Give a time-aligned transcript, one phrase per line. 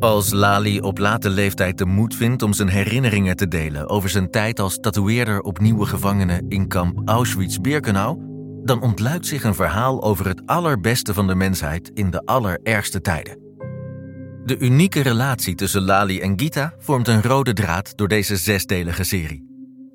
[0.00, 4.30] Als Lali op late leeftijd de moed vindt om zijn herinneringen te delen over zijn
[4.30, 8.18] tijd als tatoeëerder op nieuwe gevangenen in kamp Auschwitz-Birkenau,
[8.64, 13.38] dan ontluikt zich een verhaal over het allerbeste van de mensheid in de allerergste tijden.
[14.44, 19.46] De unieke relatie tussen Lali en Gita vormt een rode draad door deze zesdelige serie.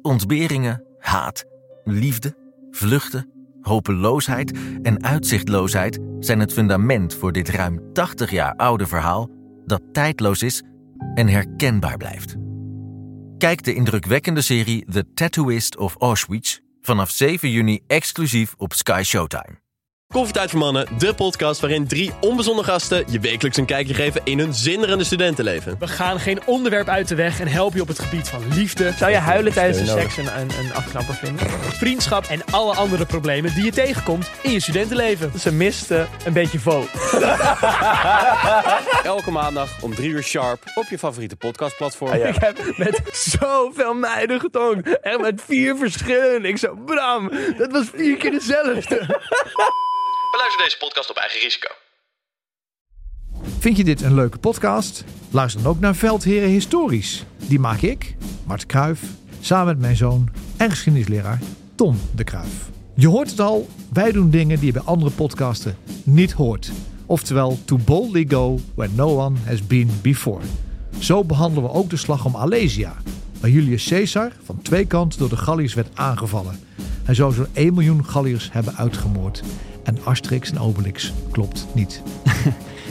[0.02, 1.44] Ontberingen, haat,
[1.84, 2.36] liefde,
[2.72, 3.30] vluchten,
[3.62, 10.44] hopeloosheid en uitzichtloosheid zijn het fundament voor dit ruim 80 jaar oude verhaal dat tijdloos
[10.44, 10.64] is
[11.14, 12.36] en herkenbaar blijft.
[13.38, 19.63] Kijk de indrukwekkende serie The Tattooist of Auschwitz vanaf 7 juni exclusief op Sky Showtime.
[20.14, 24.40] Koffietijd voor Mannen, de podcast waarin drie onbezonnen gasten je wekelijks een kijkje geven in
[24.40, 25.76] hun zinderende studentenleven.
[25.80, 28.92] We gaan geen onderwerp uit de weg en helpen je op het gebied van liefde.
[28.98, 31.50] Zou je huilen tijdens de seks een, een, een afknapper vinden?
[31.50, 35.32] Vriendschap en alle andere problemen die je tegenkomt in je studentenleven.
[35.40, 36.84] Ze miste een beetje vo.
[39.04, 42.14] Elke maandag om drie uur sharp op je favoriete podcastplatform.
[42.14, 45.00] Ik heb met zoveel meiden getongd.
[45.00, 46.48] Echt met vier verschillende.
[46.48, 49.06] Ik zo, Bram, dat was vier keer dezelfde.
[50.34, 51.68] Beluister deze podcast op eigen risico.
[53.60, 55.04] Vind je dit een leuke podcast?
[55.32, 57.24] Luister dan ook naar Veldheren Historisch.
[57.38, 59.02] Die maak ik, Mart Kruif,
[59.42, 61.40] samen met mijn zoon en geschiedenisleraar
[61.76, 62.70] Tom de Kruif.
[62.96, 66.72] Je hoort het al, wij doen dingen die je bij andere podcasten niet hoort.
[67.06, 70.44] Oftewel, to boldly go where no one has been before.
[71.00, 72.96] Zo behandelen we ook de slag om Alesia,
[73.40, 76.60] waar Julius Caesar van twee kanten door de Galliërs werd aangevallen.
[77.04, 79.44] Hij zou zo'n 1 miljoen Galliërs hebben uitgemoord.
[79.84, 82.02] En Asterix en Obelix klopt niet.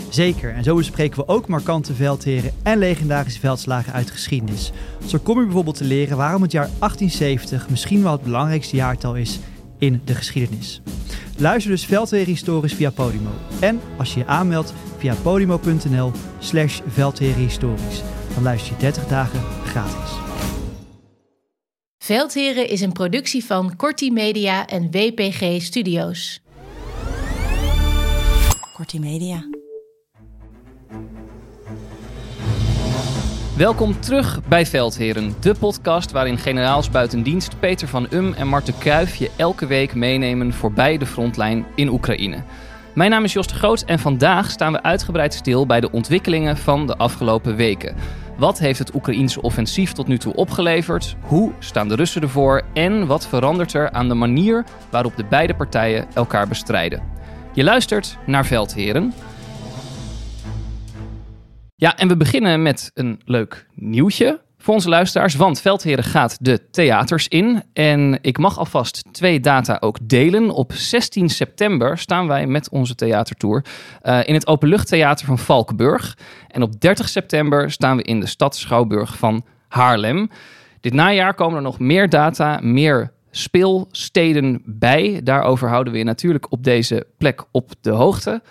[0.08, 4.72] Zeker, en zo bespreken we ook markante veldheren en legendarische veldslagen uit de geschiedenis.
[5.06, 9.16] Zo kom je bijvoorbeeld te leren waarom het jaar 1870 misschien wel het belangrijkste jaartal
[9.16, 9.38] is
[9.78, 10.82] in de geschiedenis.
[11.36, 13.30] Luister dus Veldheren Historisch via Podimo.
[13.60, 18.02] En als je je aanmeldt via podimo.nl slash veldherenhistorisch,
[18.34, 20.21] dan luister je 30 dagen gratis.
[22.02, 26.40] Veldheren is een productie van Corti Media en WPG Studios.
[28.72, 29.44] Kortie Media.
[33.56, 38.78] Welkom terug bij Veldheren, de podcast waarin generaals buiten dienst Peter van Um en Marten
[38.78, 42.42] Kruijf je elke week meenemen voorbij de frontlijn in Oekraïne.
[42.94, 46.56] Mijn naam is Jos de Groot en vandaag staan we uitgebreid stil bij de ontwikkelingen
[46.56, 47.96] van de afgelopen weken.
[48.36, 51.16] Wat heeft het Oekraïense offensief tot nu toe opgeleverd?
[51.20, 52.62] Hoe staan de Russen ervoor?
[52.72, 57.02] En wat verandert er aan de manier waarop de beide partijen elkaar bestrijden?
[57.52, 59.12] Je luistert naar Veldheren.
[61.74, 65.34] Ja, en we beginnen met een leuk nieuwtje voor onze luisteraars.
[65.34, 67.62] Want Veldheren gaat de theaters in.
[67.72, 70.50] En ik mag alvast twee data ook delen.
[70.50, 73.64] Op 16 september staan wij met onze theatertour
[74.02, 76.18] eh, in het Openluchttheater van Valkenburg.
[76.48, 80.30] En op 30 september staan we in de stad Schouwburg van Haarlem.
[80.80, 85.20] Dit najaar komen er nog meer data, meer speelsteden bij.
[85.24, 88.42] Daarover houden we je natuurlijk op deze plek op de hoogte.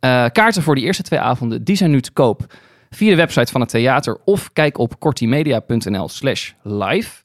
[0.00, 2.46] Eh, kaarten voor die eerste twee avonden die zijn nu te koop
[2.90, 7.24] via de website van het theater of kijk op kortimedia.nl slash live.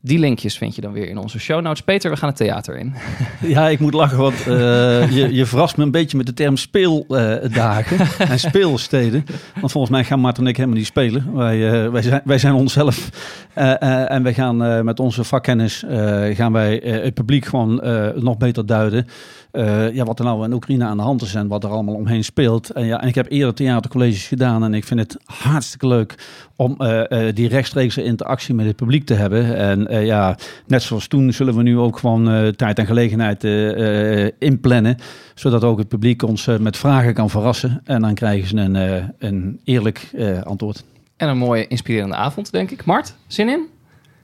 [0.00, 1.82] Die linkjes vind je dan weer in onze show notes.
[1.82, 2.94] Peter, we gaan het theater in.
[3.40, 6.56] Ja, ik moet lachen, want eh, je, je verrast me een beetje met de term
[6.56, 9.24] speeldagen en speelsteden.
[9.60, 11.34] Want volgens mij gaan Maarten en ik helemaal niet spelen.
[11.34, 13.08] Wij, eh, wij, zijn, wij zijn onszelf
[13.54, 17.44] Eh, eh, en wij gaan eh, met onze vakkennis eh, gaan wij eh, het publiek
[17.44, 19.06] gewoon eh, nog beter duiden.
[19.50, 21.94] Eh, ja, wat er nou in Oekraïne aan de hand is en wat er allemaal
[21.94, 22.70] omheen speelt.
[22.70, 26.14] En, ja, en ik heb eerder theatercolleges gedaan en ik vind het hartstikke leuk
[26.56, 29.56] om eh, eh, die rechtstreekse interactie met het publiek te hebben.
[29.56, 30.36] En eh, ja,
[30.66, 34.96] net zoals toen zullen we nu ook gewoon eh, tijd en gelegenheid eh, eh, inplannen.
[35.34, 37.80] Zodat ook het publiek ons met vragen kan verrassen.
[37.84, 40.84] En dan krijgen ze een, eh, een eerlijk eh, antwoord.
[41.16, 42.84] En een mooie inspirerende avond, denk ik.
[42.84, 43.66] Mart, zin in?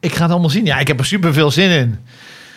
[0.01, 0.65] Ik ga het allemaal zien.
[0.65, 1.99] Ja, ik heb er super veel zin in.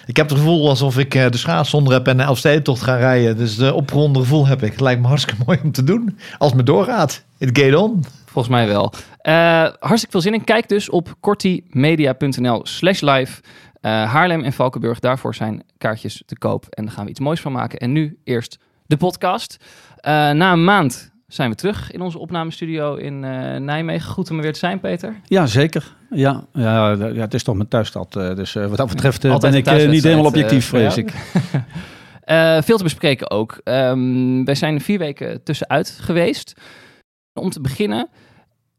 [0.05, 2.95] Ik heb het gevoel alsof ik eh, de schaats zonder heb en de Elfstedentocht ga
[2.95, 3.37] rijden.
[3.37, 4.79] Dus de opgeronde gevoel heb ik.
[4.79, 6.19] Lijkt me hartstikke mooi om te doen.
[6.37, 7.23] Als het me doorgaat.
[7.37, 8.05] It get on.
[8.25, 8.93] Volgens mij wel.
[9.17, 9.33] Eh,
[9.79, 10.43] hartstikke veel zin in.
[10.43, 13.41] Kijk dus op kortimedia.nl slash live.
[13.81, 16.65] Eh, Haarlem en Valkenburg, daarvoor zijn kaartjes te koop.
[16.69, 17.79] En daar gaan we iets moois van maken.
[17.79, 19.57] En nu eerst de podcast.
[20.01, 24.11] Na een maand zijn we terug in onze opnamestudio in eh, Nijmegen.
[24.11, 25.15] Goed om er weer te zijn, Peter.
[25.25, 25.95] Ja, zeker.
[26.09, 28.15] Ja, ja, ja het is toch mijn thuisstad.
[28.15, 31.13] eh, dus eh, wat dat betreft ben ik niet helemaal objectief, vrees ik.
[32.65, 33.59] Veel te bespreken ook.
[33.63, 36.53] Ehm, wij zijn vier weken tussenuit geweest.
[37.33, 38.09] Om te beginnen,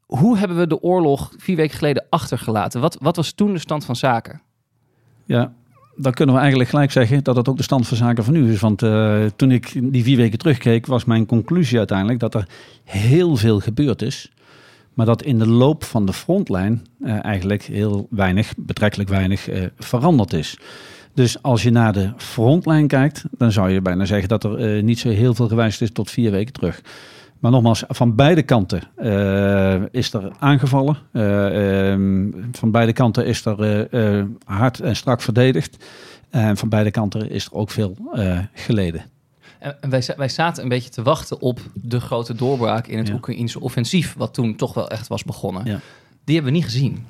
[0.05, 2.81] hoe hebben we de oorlog vier weken geleden achtergelaten?
[2.81, 4.41] Wat, wat was toen de stand van zaken?
[5.25, 5.53] Ja,
[5.97, 8.51] dan kunnen we eigenlijk gelijk zeggen dat het ook de stand van zaken van nu
[8.51, 8.59] is.
[8.59, 12.47] Want eh, toen ik die vier weken terugkeek, was mijn conclusie uiteindelijk dat er
[12.83, 14.31] heel veel gebeurd is.
[14.93, 19.63] Maar dat in de loop van de frontlijn eh, eigenlijk heel weinig, betrekkelijk weinig, eh,
[19.77, 20.57] veranderd is.
[21.13, 24.99] Dus als je naar de frontlijn kijkt, dan zou je bijna zeggen dat er niet
[24.99, 26.81] zo heel veel gewijzigd is tot vier weken terug.
[27.39, 30.97] Maar nogmaals, van beide kanten eh, is er aangevallen.
[31.11, 35.85] Eh, ehm, van beide kanten is er eh, eh, hard en strak verdedigd.
[36.29, 39.05] En van beide kanten is er ook veel eh, geleden.
[39.59, 43.13] En wij, wij zaten een beetje te wachten op de grote doorbraak in het Ja.
[43.13, 45.65] Oekraïnse offensief, wat toen toch wel echt was begonnen.
[45.65, 45.79] Ja.
[46.23, 47.05] Die hebben we niet gezien.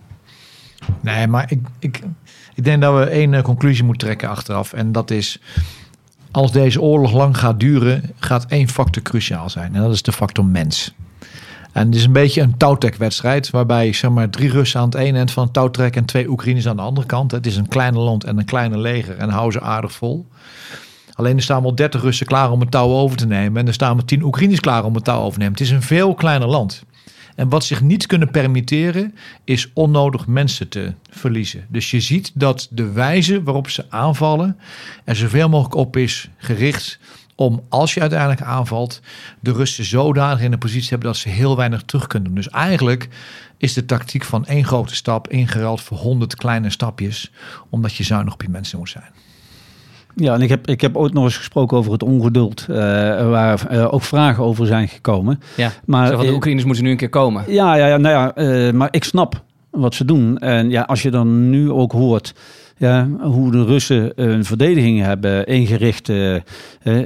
[1.02, 2.02] Nee, maar ik, ik,
[2.56, 4.74] ik denk dat we één conclusie moeten trekken achteraf.
[4.74, 5.42] En dat is,
[6.32, 9.76] als deze oorlog lang gaat duren, gaat één factor cruciaal zijn.
[9.76, 10.94] En dat is de factor mens.
[11.72, 15.18] En het is een beetje een touwtrekwedstrijd, waarbij zeg maar, drie Russen aan het ene
[15.18, 17.32] eind van het touw trekken en twee Oekraïners aan de andere kant.
[17.32, 20.26] Het is een kleine land en een kleine leger en houden ze aardig vol.
[21.14, 23.62] Alleen er staan wel 30 Russen klaar om het touw over te nemen.
[23.62, 25.54] En er staan maar 10 Oekraïners klaar om het touw over te nemen.
[25.54, 26.84] Het is een veel kleiner land.
[27.38, 31.66] En wat zich niet kunnen permitteren, is onnodig mensen te verliezen.
[31.70, 34.58] Dus je ziet dat de wijze waarop ze aanvallen
[35.04, 37.00] er zoveel mogelijk op is gericht
[37.36, 39.02] om, als je uiteindelijk aanvalt,
[39.40, 42.36] de Russen zodanig in een positie hebben dat ze heel weinig terug kunnen.
[42.36, 43.08] Dus eigenlijk
[43.58, 47.32] is de tactiek van één grote stap ingeruild voor honderd kleine stapjes,
[47.70, 49.12] omdat je zuinig op je mensen moet zijn.
[50.20, 52.76] Ja, en ik heb, ik heb ooit nog eens gesproken over het ongeduld, eh,
[53.30, 55.40] waar eh, ook vragen over zijn gekomen.
[55.56, 57.44] Ja, Maar, van de eh, Oekraïners moeten nu een keer komen.
[57.48, 60.38] Ja, ja, ja, nou ja maar ik snap wat ze doen.
[60.38, 62.34] En ja, als je dan nu ook hoort
[62.78, 66.10] ja, hoe de Russen een verdediging hebben ingericht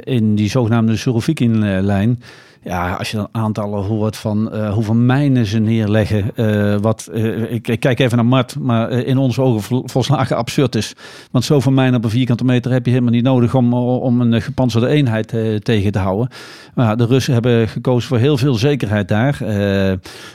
[0.03, 2.19] in die zogenaamde Surovikin-lijn.
[2.63, 6.31] Ja, als je dan aantallen hoort van eh, hoeveel mijnen ze neerleggen.
[6.35, 10.75] eh, wat, eh, ik, kijk even naar Mart, maar in onze ogen vol- volslagen absurd
[10.75, 10.93] is.
[11.31, 14.41] Want zoveel mijnen op een vierkante meter heb je helemaal niet nodig om, om een
[14.41, 15.27] gepantserde eenheid
[15.63, 16.27] tegen te houden.
[16.73, 19.39] Maar de Russen hebben gekozen voor heel veel zekerheid daar.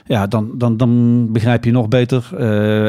[0.06, 2.36] Ja, dan, dan, dan begrijp je nog beter.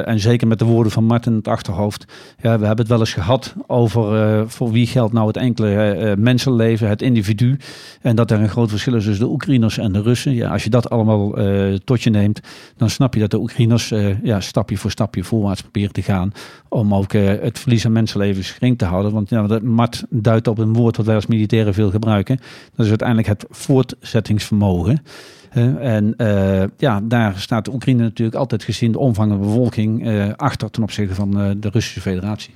[0.05, 2.05] en zeker met de woorden van Martin in het achterhoofd.
[2.41, 6.89] Ja, we hebben het wel eens gehad over voor wie geldt nou het enkele mensenleven,
[6.89, 7.57] het individu.
[8.01, 10.33] En dat er een groot verschil is tussen de Oekraïners en de Russen.
[10.33, 12.39] Ja, als je dat allemaal eh, tot je neemt,
[12.77, 16.31] dan snap je dat de Oekraïners eh, ja, stapje voor stapje voorwaarts proberen te gaan.
[16.69, 19.11] Om ook eh, het verlies aan mensenlevens gering te houden.
[19.11, 22.39] Want ja, dat Mart duidt op een woord wat wij als militairen veel gebruiken.
[22.75, 25.03] Dat is uiteindelijk het voortzettingsvermogen.
[25.79, 26.13] En
[26.77, 30.83] ja, daar staat de Oekraïne natuurlijk altijd gezien de omvang van de bevolking achter ten
[30.83, 32.53] opzichte van de Russische federatie.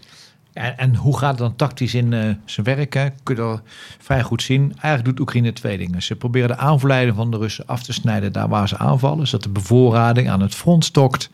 [0.53, 2.93] En, en hoe gaat het dan tactisch in eh, zijn werk?
[2.93, 3.07] Hè?
[3.23, 3.61] Kun je dat
[3.99, 4.61] vrij goed zien.
[4.61, 6.01] Eigenlijk doet Oekraïne twee dingen.
[6.01, 9.27] Ze proberen de aanverleiding van de Russen af te snijden daar waar ze aanvallen.
[9.27, 11.29] Zodat de bevoorrading aan het front stokt.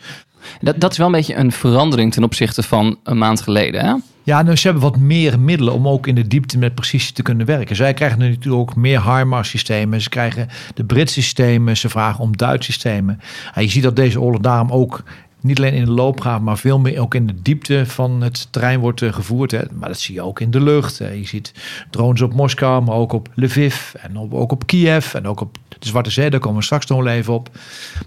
[0.62, 3.86] Dat, dat is wel een beetje een verandering ten opzichte van een maand geleden.
[3.86, 3.96] Hè?
[4.24, 7.22] Ja, nou, ze hebben wat meer middelen om ook in de diepte met precisie te
[7.22, 7.76] kunnen werken.
[7.76, 10.02] Zij krijgen nu natuurlijk ook meer HIMARS-systemen.
[10.02, 11.78] Ze krijgen de Britse systemen.
[11.78, 13.20] Ze vragen om Duits systemen.
[13.54, 15.04] En je ziet dat deze oorlog daarom ook
[15.42, 18.80] niet alleen in de loopgraaf, maar veel meer ook in de diepte van het terrein
[18.80, 19.52] wordt eh, gevoerd.
[19.52, 19.62] Hè.
[19.74, 21.00] Maar dat zie je ook in de lucht.
[21.00, 21.10] hè.
[21.10, 21.54] Je ziet
[21.90, 25.88] drones op Moskou, maar ook op Lviv en ook op Kiev en ook op de
[25.88, 26.30] Zwarte Zee.
[26.30, 27.50] Daar komen we straks nog wel even op.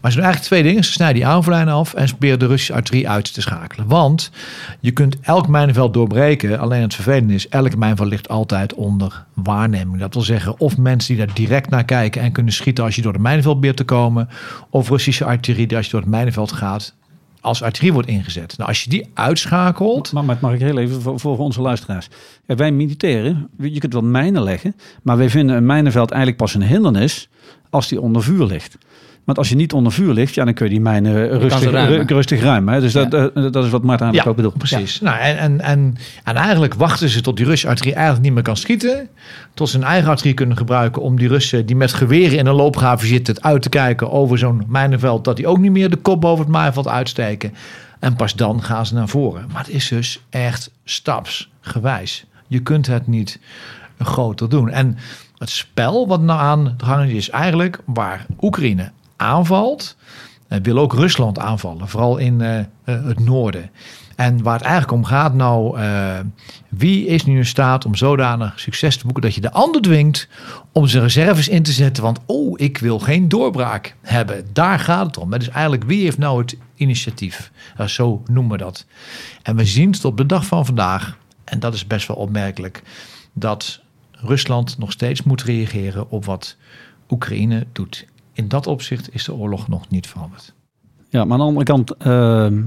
[0.01, 0.85] Maar ze doen eigenlijk twee dingen.
[0.85, 3.87] Ze snijden die aanvallijnen af en ze proberen de Russische artillerie uit te schakelen.
[3.87, 4.31] Want
[4.81, 6.59] je kunt elk mijnenveld doorbreken.
[6.59, 9.99] Alleen het vervelende is, elk mijnenveld ligt altijd onder waarneming.
[9.99, 13.03] Dat wil zeggen, of mensen die daar direct naar kijken en kunnen schieten als je
[13.03, 14.29] door het mijnenveld probeert te komen.
[14.71, 16.95] Of Russische artillerie als je door het mijnenveld gaat,
[17.41, 18.55] als artillerie wordt ingezet.
[18.57, 20.13] Nou, als je die uitschakelt.
[20.13, 22.09] Maar, maar mag ik heel even voor, voor onze luisteraars.
[22.47, 26.55] Ja, wij militairen, je kunt wel mijnen leggen, maar wij vinden een mijnenveld eigenlijk pas
[26.55, 27.29] een hindernis
[27.71, 28.79] als die onder vuur ligt.
[29.31, 31.97] Want als je niet onder vuur ligt, ja, dan kun je die mijnen rustig ruimen.
[32.07, 32.75] ru- rustig ruimen.
[32.75, 32.81] Hè?
[32.81, 34.59] Dus dat, eh, dat is wat Maarten eigenlijk ook bedoelt.
[34.59, 35.01] Precies.
[35.01, 38.45] Nou, en, en, en, en eigenlijk wachten ze tot die Russische artillerie eigenlijk niet meer
[38.45, 39.09] kan schieten.
[39.55, 42.55] Tot ze hun eigen artillerie kunnen gebruiken om die Russen die met geweren in een
[42.55, 45.25] loopgraven zitten het uit te kijken over zo'n mijnenveld.
[45.25, 47.55] Dat die ook niet meer de kop boven het mijnenveld uitsteken.
[47.99, 49.45] En pas dan gaan ze naar voren.
[49.53, 52.25] Maar het is dus echt stapsgewijs.
[52.47, 53.39] Je kunt het niet
[53.99, 54.71] groter doen.
[54.71, 54.97] En
[55.39, 59.97] het spel wat nou aan gang is, is eigenlijk waar Oekraïne aanvalt,
[60.49, 61.89] eh, wil ook Rusland aanvallen.
[61.89, 63.71] Vooral in eh, eh, het noorden.
[64.17, 65.79] En waar het eigenlijk om gaat nou,
[66.69, 70.29] wie is nu in staat om zodanig succes te boeken dat je de ander dwingt
[70.73, 72.03] om zijn reserves in te zetten.
[72.03, 74.47] Want oh, ik wil geen doorbraak hebben.
[74.53, 75.31] Daar gaat het om.
[75.31, 77.51] Dus eigenlijk wie heeft nou het initiatief?
[77.87, 78.87] Zo noemen we dat.
[79.43, 82.83] En we zien het op de dag van vandaag, en dat is best wel opmerkelijk,
[83.33, 83.81] dat
[84.13, 86.57] Rusland nog steeds moet reageren op wat
[87.11, 88.07] Oekraïne doet.
[88.41, 90.55] In dat opzicht is de oorlog nog niet veranderd.
[91.09, 92.63] Ja, maar aan de andere kant, ehm,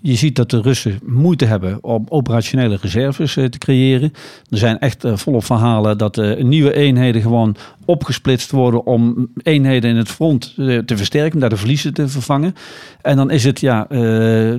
[0.00, 4.12] Je ziet dat de Russen moeite hebben om operationele reserves eh, te creëren.
[4.50, 9.90] Er zijn echt uh, volop verhalen dat uh, nieuwe eenheden gewoon opgesplitst worden om eenheden
[9.90, 12.54] in het front te versterken, daar de verliezen te vervangen.
[13.02, 13.86] En dan is het ja,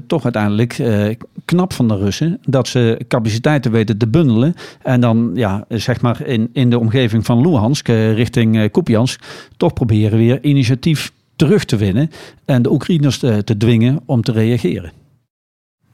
[0.07, 0.83] toch uiteindelijk
[1.45, 4.53] knap van de Russen dat ze capaciteiten weten te bundelen.
[4.83, 9.23] En dan ja, zeg maar in, in de omgeving van Luhansk richting Kupiansk
[9.57, 12.09] toch proberen weer initiatief terug te winnen
[12.45, 14.91] en de Oekraïners te dwingen om te reageren.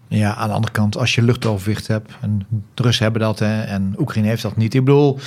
[0.08, 3.62] Ja, aan de andere kant, als je luchtoverwicht hebt, en de Russen hebben dat hè,
[3.62, 4.74] en Oekraïne heeft dat niet.
[4.74, 5.20] Ik bedoel,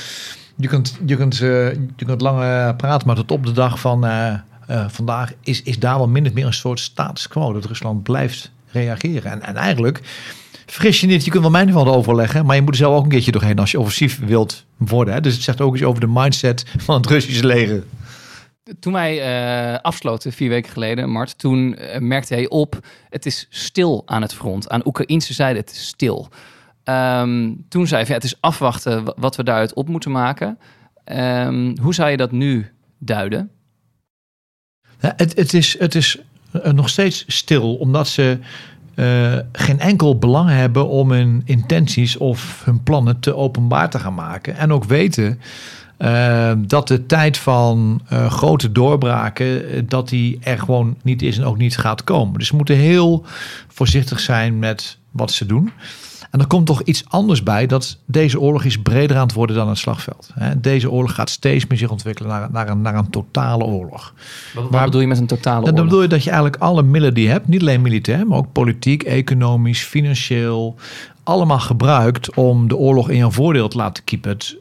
[0.56, 4.04] je kunt, je kunt, uh, je kunt lang praten, maar tot op de dag van
[4.04, 4.34] uh,
[4.88, 7.52] vandaag is, is daar wel min of meer een soort status quo.
[7.52, 9.30] Dat Rusland blijft reageren.
[9.30, 10.00] En, en eigenlijk,
[10.66, 13.02] vergis je niet, je kunt wel mijn van overleggen, maar je moet er zelf ook
[13.02, 15.14] een keertje doorheen als je offensief wilt worden.
[15.14, 15.20] Hè.
[15.20, 17.82] Dus het zegt ook iets over de mindset van het Russische leger.
[18.80, 19.16] Toen wij
[19.72, 24.22] uh, afsloten vier weken geleden, Mart, toen uh, merkte hij op, het is stil aan
[24.22, 24.68] het front.
[24.68, 26.28] Aan Oekraïnse zijde, het is stil.
[26.84, 30.58] Um, toen zei hij, het is afwachten wat we daaruit op moeten maken.
[31.04, 33.50] Um, hoe zou je dat nu duiden?
[35.00, 36.18] Ja, het, het, is, het is
[36.52, 38.38] uh, nog steeds stil, omdat ze
[39.52, 44.56] geen enkel belang hebben om hun intenties of hun plannen te openbaar te gaan maken.
[44.56, 45.40] En ook weten
[45.98, 51.38] uh, dat de tijd van uh, grote doorbraken, uh, dat die er gewoon niet is
[51.38, 52.38] en ook niet gaat komen.
[52.38, 53.24] Dus ze moeten heel
[53.68, 55.72] voorzichtig zijn met wat ze doen.
[56.30, 59.56] En er komt toch iets anders bij dat deze oorlog is breder aan het worden
[59.56, 60.30] dan het slagveld.
[60.58, 64.14] Deze oorlog gaat steeds meer zich ontwikkelen naar, naar, een, naar een totale oorlog.
[64.54, 65.74] Wat, wat bedoel je met een totale oorlog?
[65.74, 68.38] Dan bedoel je dat je eigenlijk alle middelen die je hebt, niet alleen militair, maar
[68.38, 70.76] ook politiek, economisch, financieel,
[71.22, 74.30] allemaal gebruikt om de oorlog in je voordeel te laten kiepen.
[74.30, 74.56] Het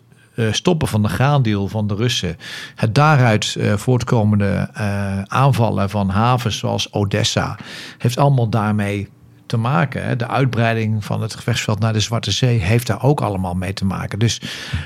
[0.51, 2.37] stoppen van de graandeal van de Russen,
[2.75, 7.57] het daaruit uh, voortkomende uh, aanvallen van havens zoals Odessa,
[7.97, 9.09] heeft allemaal daarmee
[9.45, 10.17] te maken.
[10.17, 13.85] De uitbreiding van het gevechtsveld naar de Zwarte Zee heeft daar ook allemaal mee te
[13.85, 14.19] maken.
[14.19, 14.41] Dus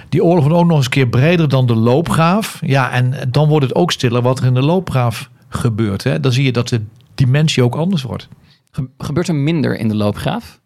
[0.10, 2.60] die oorlog ook nog eens een keer breder dan de loopgraaf.
[2.62, 6.24] Ja, en dan wordt het ook stiller wat er in de loopgraaf gebeurt.
[6.24, 6.81] Dan zie je dat de
[7.15, 8.27] dimensie ook anders wordt.
[8.98, 10.61] Gebeurt er minder in de loopgraaf?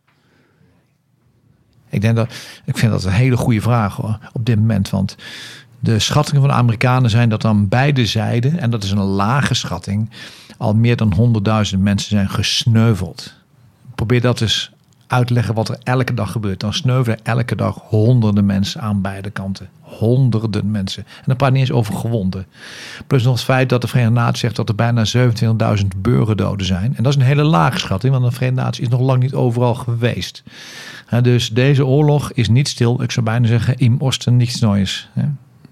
[1.90, 2.34] Ik, denk dat,
[2.66, 4.90] ik vind dat een hele goede vraag hoor, op dit moment.
[4.90, 5.16] Want
[5.80, 9.54] de schattingen van de Amerikanen zijn dat aan beide zijden, en dat is een lage
[9.54, 10.10] schatting,
[10.58, 11.14] al meer dan
[11.74, 13.34] 100.000 mensen zijn gesneuveld.
[13.96, 14.72] Probeer dat eens
[15.08, 16.60] uit te leggen wat er elke dag gebeurt.
[16.60, 19.70] Dan sneuvelen elke dag honderden mensen aan beide kanten.
[19.82, 21.04] Honderden mensen.
[21.04, 22.46] En dan praat niet eens over gewonden.
[23.08, 25.06] Plus nog het feit dat de Verenigde Naties zegt dat er bijna
[25.78, 26.96] 27.000 burgerdoden zijn.
[26.96, 29.34] En dat is een hele lage schatting, want de Verenigde Naties is nog lang niet
[29.34, 30.44] overal geweest.
[31.22, 33.02] dus deze oorlog is niet stil.
[33.02, 35.10] Ik zou bijna zeggen, im Osten niets nieuws.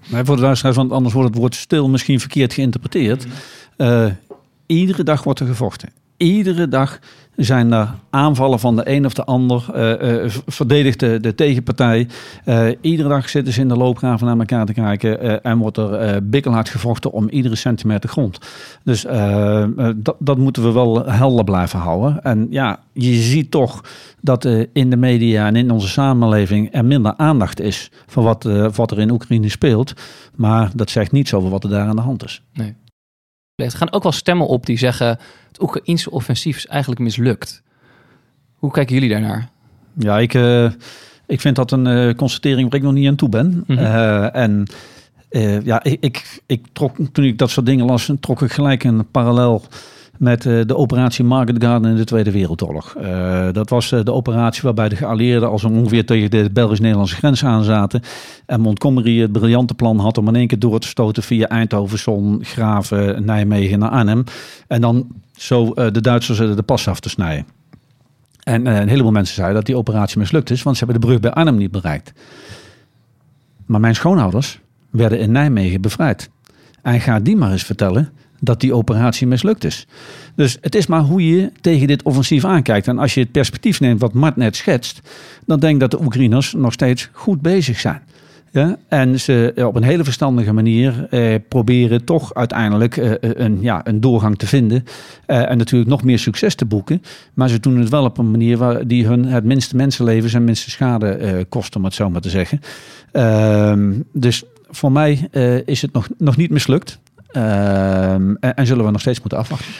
[0.06, 3.26] Maar voor de luisteraars, want anders wordt het woord stil misschien verkeerd geïnterpreteerd.
[3.76, 4.06] Uh,
[4.66, 5.88] iedere dag wordt er gevochten.
[6.16, 6.98] Iedere dag
[7.36, 9.64] zijn er aanvallen van de een of de ander.
[9.74, 12.08] Uh, uh, verdedigt de, tegenpartij.
[12.46, 15.42] Uh, iedere dag zitten ze in de loopgraven naar elkaar te kijken.
[15.42, 18.38] en wordt er bikkelhard gevochten om iedere centimeter grond.
[18.82, 19.02] Dus
[19.96, 22.22] dat, dat moeten we wel helder blijven houden.
[22.22, 23.84] En ja, je ziet toch
[24.20, 28.90] dat in de media en in onze samenleving er minder aandacht is voor wat, wat
[28.90, 29.92] er in Oekraïne speelt.
[30.34, 32.42] Maar dat zegt niets over wat er daar aan de hand is.
[32.52, 32.74] Nee.
[33.54, 35.06] Er gaan ook wel stemmen op die zeggen:
[35.48, 37.62] het Oekraïnse offensief is eigenlijk mislukt.
[38.54, 39.48] Hoe kijken jullie daarnaar?
[39.98, 40.70] Ja, ik, uh,
[41.26, 43.64] ik vind dat een uh, constatering waar ik nog niet aan toe ben.
[43.66, 43.78] Mm -hmm.
[43.78, 44.66] uh, en
[45.64, 49.10] ja, ik, ik, ik, trok toen ik dat soort dingen las, trok ik gelijk een
[49.10, 49.62] parallel
[50.18, 52.94] met uh, de operatie Market Garden in de Tweede Wereldoorlog.
[53.00, 57.44] Uh, dat was uh, de operatie waarbij de geallieerden als ongeveer tegen de Belgisch-Nederlandse grens
[57.44, 58.02] aanzaten.
[58.46, 61.98] En Montgomery het briljante plan had om in één keer door te stoten via Eindhoven,
[61.98, 64.24] Zon, Graven, Nijmegen naar Arnhem.
[64.66, 65.06] En dan
[65.36, 67.46] zo de Duitsers de pas af te snijden.
[68.42, 71.20] En een heleboel mensen zeiden dat die operatie mislukt is, want ze hebben de brug
[71.20, 72.12] bij Arnhem niet bereikt.
[73.66, 76.30] Maar mijn schoonouders werden in Nijmegen bevrijd.
[76.82, 78.12] En ga die maar eens vertellen
[78.44, 79.86] dat die operatie mislukt is.
[80.34, 82.88] Dus het is maar hoe je tegen dit offensief aankijkt.
[82.88, 85.00] En als je het perspectief neemt wat Mart net schetst,
[85.46, 88.02] dan denk ik dat de Oekraïners nog steeds goed bezig zijn.
[88.54, 93.80] Ja, en ze op een hele verstandige manier eh, proberen toch uiteindelijk eh, een, ja,
[93.86, 94.84] een doorgang te vinden.
[95.26, 97.02] Eh, en natuurlijk nog meer succes te boeken.
[97.34, 100.44] Maar ze doen het wel op een manier waar die hun het minste mensenlevens en
[100.44, 102.60] minste schade eh, kost, om het zo maar te zeggen.
[103.12, 106.98] Ehm, dus voor mij eh, is het nog, nog niet mislukt.
[107.36, 109.72] Uh, en, en, zullen we nog steeds moeten afwachten.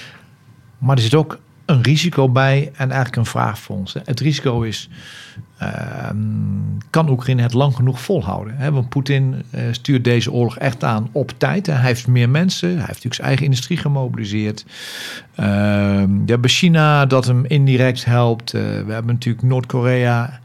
[0.78, 3.94] Maar er zit ook een risico bij en eigenlijk een vraag voor ons.
[4.04, 4.88] Het risico is,
[5.58, 6.16] ehm,
[6.90, 8.73] kan Oekraïne het lang genoeg volhouden?
[8.73, 11.66] Want Poetin eh, stuurt deze oorlog echt aan op tijd.
[11.66, 14.64] Hij heeft meer mensen, hij heeft natuurlijk zijn eigen industrie gemobiliseerd.
[15.34, 18.54] Ehm, we hebben China dat hem indirect helpt.
[18.54, 20.40] Eh, we hebben natuurlijk Noord-Korea,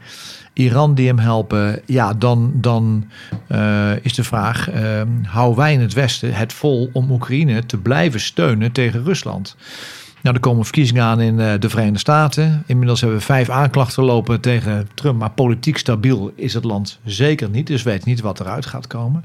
[0.60, 1.80] Iran die hem helpen.
[1.86, 3.08] Ja, dan, dan
[3.46, 7.76] eh, is de vraag, ehm, houden wij in het Westen het vol om Oekraïne te
[7.76, 9.56] blijven steunen tegen Rusland?
[10.22, 12.62] Nou, er komen verkiezingen aan in eh, de Verenigde Staten.
[12.66, 15.18] Inmiddels hebben we vijf aanklachten lopen tegen Trump.
[15.18, 17.66] Maar politiek stabiel is het land zeker niet.
[17.66, 19.24] Dus we weten niet wat eruit gaat komen.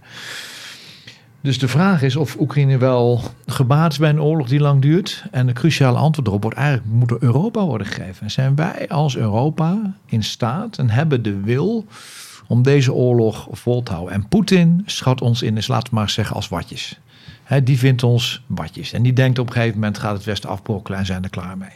[1.46, 5.24] Dus de vraag is of Oekraïne wel gebaat is bij een oorlog die lang duurt.
[5.32, 8.24] En de cruciale antwoord erop wordt eigenlijk moet door Europa worden gegeven.
[8.24, 11.86] En zijn wij als Europa in staat en hebben de wil
[12.48, 14.14] om deze oorlog vol te houden?
[14.14, 17.00] En Poetin schat ons in, dus laten we maar zeggen, als watjes.
[17.44, 18.94] Hè, die vindt ons watjes.
[18.94, 21.58] En die denkt op een gegeven moment gaat het Westen afbrokkelen en zijn er klaar
[21.58, 21.70] mee.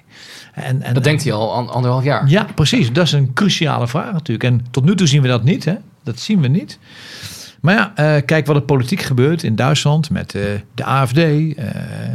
[0.53, 2.27] En, en, Dat denkt hij al an- anderhalf jaar.
[2.29, 2.91] ja, precies.
[2.93, 4.43] Dat is een cruciale vraag natuurlijk.
[4.43, 5.65] En tot nu toe zien we dat niet.
[5.65, 5.75] Hè?
[6.03, 6.79] Dat zien we niet.
[7.61, 11.17] Maar ja, eh, kijk wat er politiek gebeurt in Duitsland met eh, de AFD.
[11.17, 11.53] eh,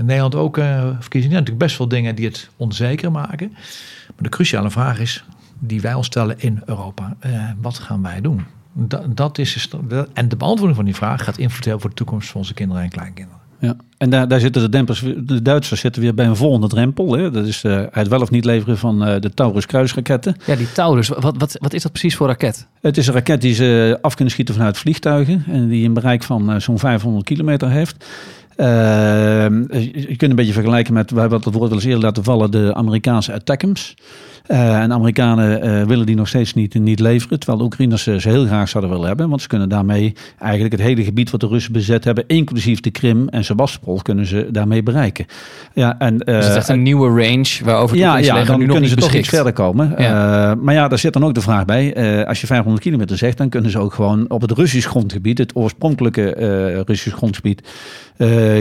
[0.03, 0.55] Nederland ook
[1.01, 1.37] verkiezingen.
[1.37, 3.51] Natuurlijk best veel dingen die het onzeker maken.
[4.07, 5.25] Maar de cruciale vraag is,
[5.59, 7.17] die wij ons stellen in Europa.
[7.61, 8.45] wat gaan wij doen?
[8.73, 9.69] Dat, dat is
[10.15, 12.83] en de beantwoording van die vraag gaat invloed hebben voor de toekomst van onze kinderen
[12.83, 13.44] en kleinkinderen.
[13.64, 13.76] Ja.
[13.99, 17.12] En daar, daar zitten de dempers, de Duitsers zitten weer bij een volgende drempel.
[17.12, 17.30] Hè.
[17.30, 20.37] Dat is eh, het wel of niet leveren van eh, de Taurus kruisraketten.
[20.47, 21.09] Ja, die Taurus.
[21.09, 22.66] Wat, wat, wat is dat precies voor raket?
[22.80, 25.44] Het is een raket die ze af kunnen schieten vanuit vliegtuigen.
[25.47, 28.04] En die een bereik van eh, zo'n 500 kilometer heeft.
[28.56, 28.66] Eh,
[29.92, 32.50] je kunt een beetje vergelijken met, we hebben het woord wel eens eerder laten vallen,
[32.50, 33.94] de Amerikaanse Attackams.
[34.45, 37.39] Eh, en de Amerikanen eh, willen die nog steeds niet, niet leveren.
[37.39, 39.29] Terwijl de Oekraïners ze heel graag zouden willen hebben.
[39.29, 42.91] Want ze kunnen daarmee eigenlijk het hele gebied wat de Russen bezet hebben, inclusief de
[42.91, 45.27] Krim en Sebastopol, kunnen ze daarmee bereiken.
[45.73, 48.59] Ja, en, Dus het is eh, echt een nieuwe range waarover het ja, ja dan
[48.59, 49.95] nu nog kunnen ze toch iets verder komen.
[49.99, 50.55] Ja.
[50.55, 52.27] Maar ja, daar zit dan ook de vraag bij.
[52.27, 55.57] als je 500 kilometer zegt, dan kunnen ze ook gewoon op het Russisch grondgebied, het
[55.57, 57.69] oorspronkelijke Russisch grondgebied,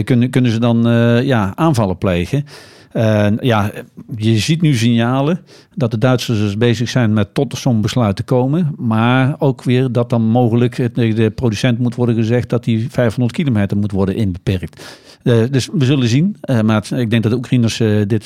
[0.03, 0.83] kunnen, kunnen ze dan
[1.23, 2.45] ja, aanvallen plegen.
[2.93, 3.71] En ja,
[4.15, 5.39] je ziet nu signalen
[5.75, 8.73] dat de Duitsers dus bezig zijn met tot zo'n besluit te komen.
[8.77, 13.31] Maar ook weer dat dan mogelijk het- de producent moet worden gezegd dat die 500
[13.35, 15.01] kilometer moet worden inbeperkt.
[15.23, 16.37] Eh, dus we zullen zien.
[16.41, 18.25] Eh, maar het- ik denk dat de Oekraïners eh, dit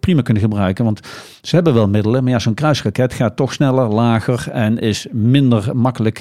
[0.00, 0.84] prima kunnen gebruiken.
[0.84, 1.00] Want
[1.42, 2.22] ze hebben wel middelen.
[2.22, 6.20] Maar ja, zo'n kruisraket gaat toch sneller, lager en is minder makkelijk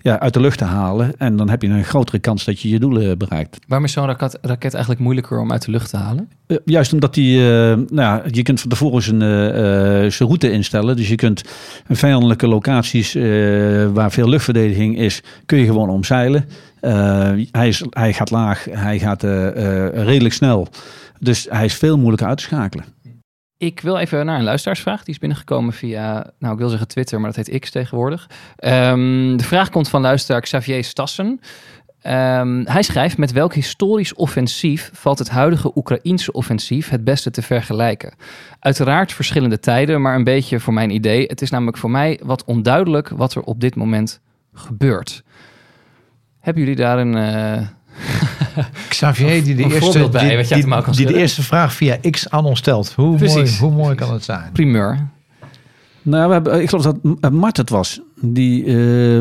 [0.00, 1.12] ja, uit de lucht te halen.
[1.18, 3.58] En dan heb je een grotere kans dat je je doelen bereikt.
[3.68, 6.28] Waarom is zo'n raket, raket eigenlijk moeilijker om uit de lucht te halen?
[6.64, 10.96] Juist omdat die, eh, nou je kunt van tevoren zijn, eh, eh, zijn route instellen.
[10.96, 11.42] Dus je kunt
[11.88, 13.12] vijandelijke locaties
[13.92, 16.48] waar veel luchtverdediging is, kun je gewoon omzeilen.
[17.50, 19.22] Hij, is, hij gaat laag, hij gaat
[19.92, 20.68] redelijk snel.
[21.18, 22.84] Dus hij is veel moeilijker uit te schakelen.
[23.58, 25.04] Ik wil even naar een luisteraarsvraag.
[25.04, 28.30] Die is binnengekomen via, nou ik wil zeggen Twitter, maar dat heet X tegenwoordig.
[28.56, 31.40] Ehm, de vraag komt van luisteraar Xavier Stassen.
[32.06, 37.42] Ehm, hij schrijft, met welk historisch offensief valt het huidige Oekraïense offensief het beste te
[37.42, 38.14] vergelijken?
[38.60, 41.24] Uiteraard verschillende tijden, maar een beetje voor mijn idee.
[41.26, 44.20] Het is namelijk voor mij wat onduidelijk wat er op dit moment
[44.54, 45.22] gebeurt.
[46.40, 47.14] Hebben jullie daar een...
[47.16, 47.66] eh,
[48.88, 50.20] Xavier, die de, eerste, bij,
[50.56, 50.66] die,
[50.96, 52.92] die- de eerste vraag via X aan ons stelt.
[52.92, 54.52] Hoe, mooi, hoe mooi kan het zijn?
[54.52, 55.08] primeur?
[56.06, 58.74] Nou, we hebben, ik geloof dat eh, Mart het was, die eh,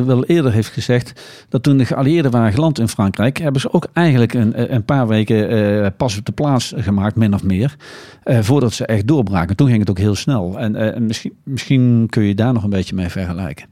[0.05, 3.87] wel eerder heeft gezegd dat toen de geallieerden waren geland in Frankrijk, hebben ze ook
[3.93, 7.75] eigenlijk een, een paar weken eh, pas op de plaats gemaakt, min of meer,
[8.23, 9.55] eh, voordat ze echt doorbraken.
[9.55, 10.59] Toen ging het ook heel snel.
[10.59, 13.65] En eh, misschien, misschien kun je daar nog een beetje mee vergelijken.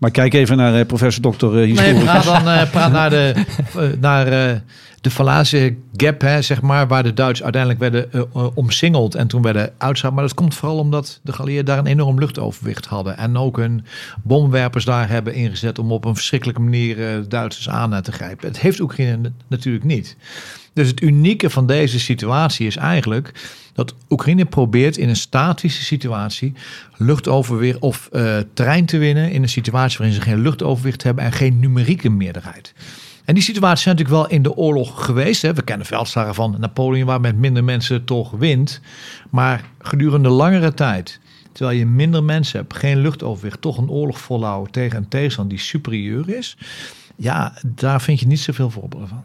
[0.00, 3.34] Maar kijk even naar eh, professor dokter uh, Nee, praat dan eh, praat naar de,
[3.76, 4.56] eh, naar, eh,
[5.00, 9.26] de Falaise Gap, hè, zeg maar, waar de Duitsers uiteindelijk werden eh, eh, omsingeld en
[9.26, 10.14] toen werden uitgeschakeld.
[10.14, 13.16] Maar dat komt vooral omdat de geallieerden daar een enorm luchtoverwicht hadden.
[13.16, 13.84] En ook hun
[14.22, 18.48] bomwerpers daar hebben ingezet om op een verschrikkelijke manier eh, Duitsers aan te grijpen.
[18.48, 20.16] Het heeft Oekraïne natuurlijk niet.
[20.72, 23.32] Dus het unieke van deze situatie is eigenlijk
[23.72, 26.52] dat Oekraïne probeert in een statische situatie
[26.96, 31.32] luchtoverwicht of eh, terrein te winnen in een situatie waarin ze geen luchtoverwicht hebben en
[31.32, 32.74] geen numerieke meerderheid.
[33.24, 35.42] En die situaties zijn natuurlijk wel in de oorlog geweest.
[35.42, 35.54] Hè.
[35.54, 38.80] We kennen veldslagen van Napoleon waar met minder mensen toch wint.
[39.30, 41.20] Maar gedurende langere tijd,
[41.52, 45.64] terwijl je minder mensen hebt, geen luchtoverwicht, toch een oorlog volhouden tegen een tegenstander die
[45.64, 46.56] superieur is.
[47.16, 49.24] Ja, daar vind je niet zoveel voorbeelden van.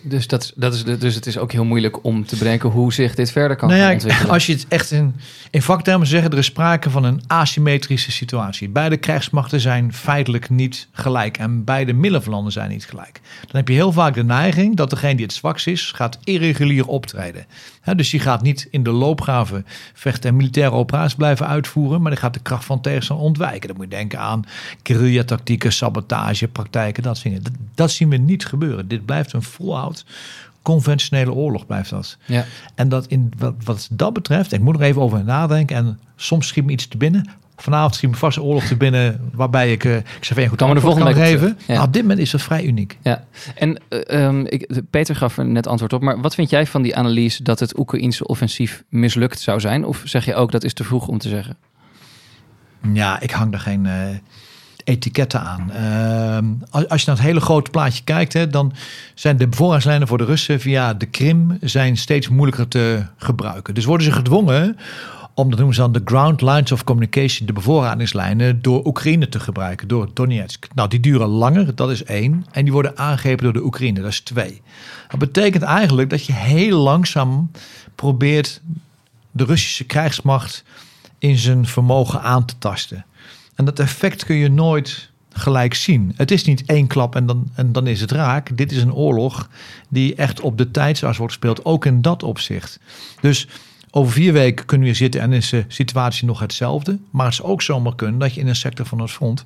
[0.00, 3.14] Dus, dat, dat is, dus het is ook heel moeilijk om te bedenken hoe zich
[3.14, 4.32] dit verder kan Nou ja, ontwikkelen.
[4.32, 5.14] als je het echt in,
[5.50, 8.68] in vaktermen zegt, er is sprake van een asymmetrische situatie.
[8.68, 13.20] Beide krijgsmachten zijn feitelijk niet gelijk en beide middenlanden zijn niet gelijk.
[13.40, 16.86] Dan heb je heel vaak de neiging dat degene die het zwakst is, gaat irregulier
[16.86, 17.46] optreden.
[17.80, 22.10] Hè, dus die gaat niet in de loopgraven vechten en militaire operaties blijven uitvoeren, maar
[22.10, 23.68] die gaat de kracht van tegenstander ontwijken.
[23.68, 24.44] Dan moet je denken aan
[24.82, 27.42] guerrilla-tactieken, sabotage, praktijken, dat soort dingen.
[27.42, 28.88] Dat, dat zien we niet gebeuren.
[28.88, 30.04] Dit blijft een volhoud.
[30.62, 32.16] Conventionele oorlog blijft dat.
[32.24, 32.44] Ja.
[32.74, 35.76] En dat in, wat, wat dat betreft, ik moet er even over nadenken.
[35.76, 37.30] En soms schiet me iets te binnen.
[37.56, 39.30] Vanavond schiet me vast oorlog te binnen.
[39.32, 41.58] waarbij ik, eh ik zeg even goed we de kan volgende op geven.
[41.66, 41.74] Ja.
[41.74, 42.98] Maar op dit moment is dat vrij uniek.
[43.02, 46.82] Ja, en ehm, ik, Peter gaf er net antwoord op, maar wat vind jij van
[46.82, 49.84] die analyse dat het Oekraïense offensief mislukt zou zijn?
[49.84, 51.56] Of zeg je ook dat is te vroeg om te zeggen?
[52.92, 54.08] Ja, ik hang daar geen eh,
[54.88, 55.70] etiketten aan.
[55.72, 56.44] Ehm,
[56.88, 58.72] als, je naar het hele grote plaatje kijkt, hè, dan
[59.14, 63.74] zijn de bevoorradingslijnen voor de Russen via de Krim zijn steeds moeilijker te gebruiken.
[63.74, 64.76] Dus worden ze gedwongen
[65.34, 69.40] om, dat noemen ze dan de ground lines of communication, de bevoorradingslijnen, door Oekraïne te
[69.40, 70.66] gebruiken, door Donetsk.
[70.74, 72.46] Nou, die duren langer, dat is één.
[72.50, 74.62] En die worden aangegrepen door de Oekraïne, dat is twee.
[75.08, 77.50] Dat betekent eigenlijk dat je heel langzaam
[77.94, 78.60] probeert
[79.30, 80.64] de Russische krijgsmacht
[81.18, 83.04] in zijn vermogen aan te tasten.
[83.58, 86.12] En dat effect kun je nooit gelijk zien.
[86.16, 88.56] Het is niet één klap en dan, en dan is het raak.
[88.56, 89.48] Dit is een oorlog
[89.88, 92.80] die echt op de tijdsas wordt gespeeld, ook in dat opzicht.
[93.20, 93.48] Dus
[93.90, 96.98] over vier weken kunnen we zitten en is de situatie nog hetzelfde.
[97.10, 99.44] Maar het zou ook zomaar kunnen dat je in een sector van het front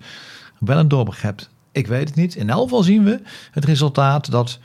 [0.58, 1.50] wel een doorbraak hebt.
[1.70, 2.34] Ik weet het niet.
[2.34, 3.20] In elk geval zien we
[3.50, 4.58] het resultaat dat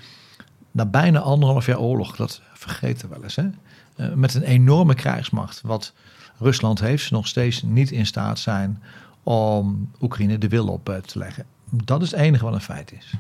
[0.72, 3.48] na bijna anderhalf jaar oorlog, dat vergeten we wel eens, hè?
[3.96, 5.94] eh, met een enorme krijgsmacht, wat
[6.40, 8.82] Rusland heeft, ze nog steeds niet in staat zijn
[9.28, 11.46] om Oekraïne de wil op eh, te leggen.
[11.70, 13.14] Dat is het enige wat een feit is.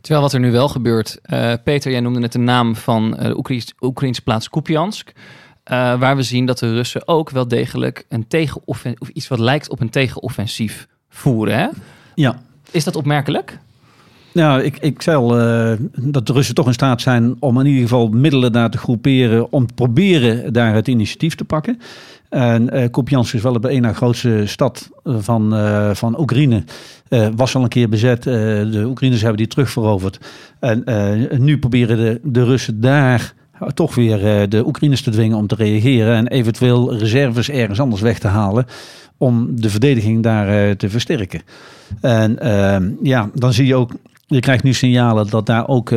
[0.00, 3.26] Terwijl wat er nu wel gebeurt, eh, Peter, jij noemde net de naam van eh,
[3.26, 5.12] de Oekraïns- Oekraïnse plaats Kupiansk.
[5.64, 9.38] eh, waar we zien dat de Russen ook wel degelijk een tegenoffensief, of iets wat
[9.38, 11.58] lijkt op een tegenoffensief voeren.
[11.58, 11.68] Hè?
[12.14, 12.42] Ja.
[12.70, 13.58] Is dat opmerkelijk?
[14.32, 17.66] Nou, ik, ik zei al eh, dat de Russen toch in staat zijn om in
[17.66, 21.80] ieder geval middelen daar te groeperen om te proberen daar het initiatief te pakken.
[22.28, 26.64] En eh Kupiansk is wel de ene grootste stad van, eh, van Oekraïne.
[27.08, 28.26] Eh, was al een keer bezet.
[28.26, 28.34] Eh,
[28.70, 30.20] de Oekraïners hebben die terugveroverd.
[30.60, 33.34] En eh, nu proberen de, de Russen daar
[33.74, 36.14] toch weer eh, de Oekraïners te dwingen om te reageren.
[36.14, 38.66] En eventueel reserves ergens anders weg te halen.
[39.16, 41.42] Om de verdediging daar eh, te versterken.
[42.00, 43.92] En ehm, ja, dan zie je ook,
[44.26, 45.90] je krijgt nu signalen dat daar ook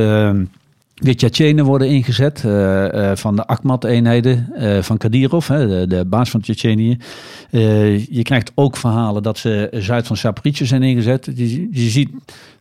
[1.02, 2.44] weer Tsjetsjenen worden ingezet.
[2.46, 6.98] eh, eh, van de Akhmat-eenheden eh, van Kadyrov, hè, de, de baas van Tsjetsjenië.
[8.10, 11.30] Je krijgt ook verhalen dat ze zuid van Zaporizhzhia zijn ingezet.
[11.36, 12.10] Je, ziet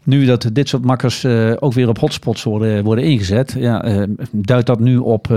[0.03, 1.25] nu dat dit soort makkers
[1.59, 3.55] ook weer op hotspots worden, worden ingezet.
[3.59, 5.29] Ja, duidt dat nu op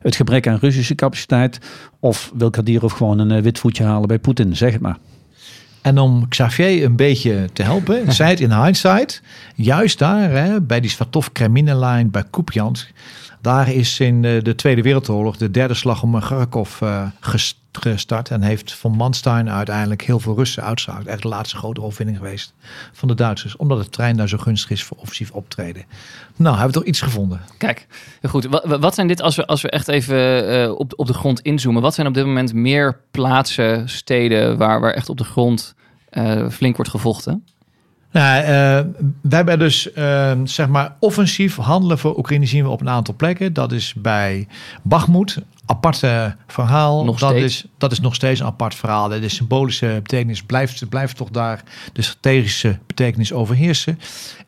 [0.00, 1.58] het gebrek aan Russische capaciteit?
[2.00, 4.56] Of wil Kadyrov gewoon een wit voetje halen bij Poetin?
[4.56, 4.98] Zeg het maar.
[5.86, 9.22] En om Xavier een beetje te helpen, zei het in hindsight,
[9.54, 12.90] juist daar, hè, bij die Svatov Kremlin-lijn bij Kupiansk,
[13.46, 18.30] daar is in eh, de Tweede Wereldoorlog de derde slag om Kharkov eh, ges- gestart.
[18.30, 21.06] En heeft von Manstein uiteindelijk heel veel Russen uitgeschakeld.
[21.06, 22.54] Echt de laatste grote overwinning geweest
[22.92, 23.56] van de Duitsers.
[23.56, 25.84] Omdat het trein daar zo gunstig is voor offensief optreden.
[26.36, 27.40] Nou, hebben we toch iets gevonden.
[27.58, 27.86] Kijk,
[28.22, 28.46] goed.
[28.62, 31.82] Wat, zijn dit, als we, als we echt even eh, op, op de grond inzoomen,
[31.82, 35.74] wat zijn op dit moment meer plaatsen, steden waar, waar echt op de grond
[36.50, 37.44] flink wordt gevochten?
[38.16, 38.44] Nou,
[39.20, 43.14] wij hebben dus eh, zeg maar offensief handelen voor Oekraïne zien we op een aantal
[43.14, 43.52] plekken.
[43.52, 44.48] Dat is bij
[44.82, 47.04] Bakhmut, apart eh, verhaal.
[47.04, 47.44] Nog dat, steeds.
[47.44, 49.08] Is, dat is nog steeds een apart verhaal.
[49.08, 51.62] De symbolische betekenis blijft, blijft toch daar.
[51.92, 53.98] De strategische betekenis overheersen.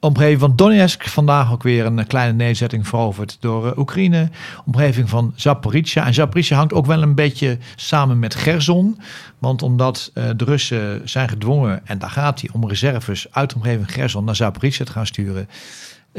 [0.01, 4.31] Omgeving van Donetsk, vandaag ook weer een kleine nederzetting veroverd door eh, Oekraïne.
[4.67, 6.07] Omgeving van Zaporizhia.
[6.07, 9.01] En Zaporizhia hangt ook wel een beetje samen met Gerson.
[9.39, 13.57] Want omdat eh, de Russen zijn gedwongen, en daar gaat hij om reserves uit de
[13.57, 15.49] omgeving Gerson naar Zaporizhia te gaan sturen.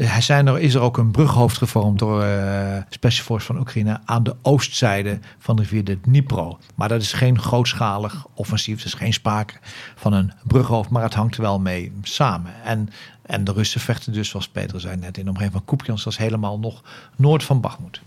[0.00, 4.00] Eh, zijn er, is er ook een brughoofd gevormd door eh Special Force van Oekraïne
[4.04, 6.58] aan de oostzijde van de rivier de Dnipro.
[6.74, 9.54] Maar dat is geen grootschalig offensief, er is geen sprake
[9.94, 12.52] van een brughoofd, maar het hangt wel mee samen.
[12.64, 12.88] En,
[13.22, 16.58] en de Russen vechten dus, zoals Peter zei net, in omgeving van Kupiansk, dat helemaal
[16.58, 16.82] nog
[17.16, 18.00] noord van Bakhmut.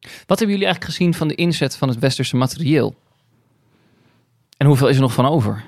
[0.00, 2.94] Wat hebben jullie eigenlijk gezien van de inzet van het westerse materieel?
[4.56, 5.64] En hoeveel is er nog van over?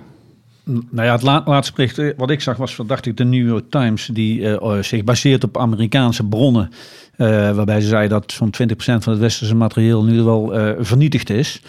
[0.64, 3.46] Nou ja, het la- laatste bericht eh, wat ik zag was, dacht ik, de New
[3.49, 6.70] York Times, die eh, oh, zich baseert op Amerikaanse bronnen.
[7.16, 11.62] eh, waarbij ze zei dat zo'n 20% van het westerse materieel nu wel vernietigd is.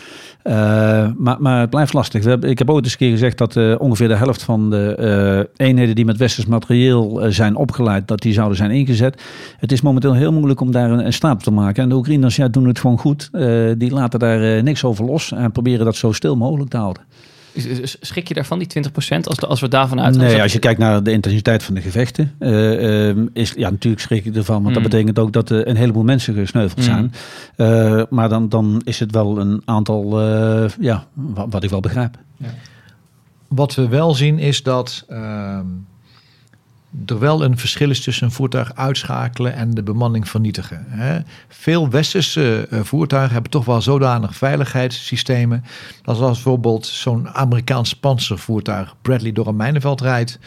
[1.18, 2.26] Maar, maar het blijft lastig.
[2.26, 6.06] Ik heb ooit eens een keer gezegd dat ongeveer de helft van de eenheden die
[6.06, 9.22] met westers materieel zijn opgeleid, dat die zouden zijn ingezet.
[9.58, 11.84] Het is momenteel heel moeilijk om daar een, een te maken.
[11.84, 13.30] En de Oekraïners ja, doen het gewoon goed.
[13.78, 17.04] Die laten daar niks over los en proberen dat zo stil mogelijk te houden.
[17.84, 20.24] Schrik je daarvan, die 20% als, de- als we daarvan uitgaan?
[20.26, 24.02] Nee, als je kijkt naar de intensiteit van de gevechten, eh, ehm, is, ja, natuurlijk
[24.02, 24.82] schrik ik ervan, want Mm.
[24.82, 26.84] dat betekent ook dat er een heleboel mensen gesneuveld Mm.
[26.84, 27.12] zijn.
[27.56, 31.80] Eh, maar dan, dan is het wel een aantal, eh, ja, wat, wat ik wel
[31.80, 32.18] begrijp.
[33.48, 35.66] Wat we wel zien is dat ehm,
[37.06, 40.86] er wel een verschil is tussen een voertuig uitschakelen en de bemanning vernietigen.
[41.48, 45.64] Veel westerse eh, voertuigen hebben toch wel zodanig veiligheidssystemen.
[46.02, 50.40] Dat als bijvoorbeeld zo'n Amerikaans panzervoertuig Bradley door een mijnenveld rijdt.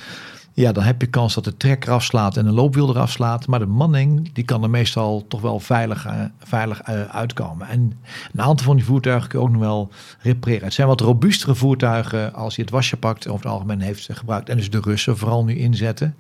[0.57, 3.47] Ja, dan heb je kans dat de trekker afslaat en een loopwiel eraf slaat.
[3.47, 7.69] Maar de manning die kan er meestal toch wel veilig, eh, veilig eh, uitkomen.
[7.69, 7.93] En
[8.33, 9.90] een aantal van die voertuigen kun je ook nog wel
[10.21, 10.64] repareren.
[10.64, 14.49] Het zijn wat robuustere voertuigen als je het wasje pakt over het algemeen heeft gebruikt.
[14.49, 16.17] En dus de Russen vooral nu inzetten.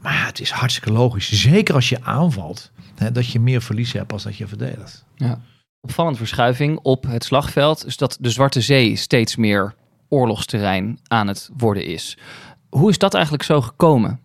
[0.00, 1.32] Maar het is hartstikke logisch.
[1.32, 5.04] Zeker als je aanvalt, hè, dat je meer verlies hebt als dat je verdedigt.
[5.16, 5.40] Ja.
[5.80, 9.74] Opvallende verschuiving op het slagveld is dat de Zwarte Zee steeds meer
[10.08, 12.18] oorlogsterrein aan het worden is.
[12.70, 14.20] Hoe is dat eigenlijk zo gekomen?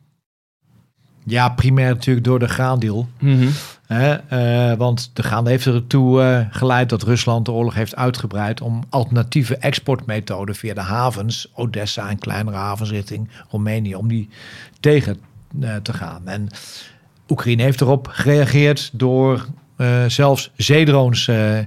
[1.25, 3.07] Ja, primair natuurlijk door de graandeal.
[3.19, 3.47] Mhm.
[3.87, 8.83] Eh, want de gaande heeft ertoe eh, geleid dat Rusland de oorlog heeft uitgebreid om
[8.89, 14.29] alternatieve exportmethoden via de havens, Odessa en kleinere havens richting Roemenië, om die
[14.79, 15.19] tegen
[15.61, 16.27] eh, te gaan.
[16.27, 16.47] En
[17.29, 21.57] Oekraïne heeft erop gereageerd door eh, zelfs zeedrones eh,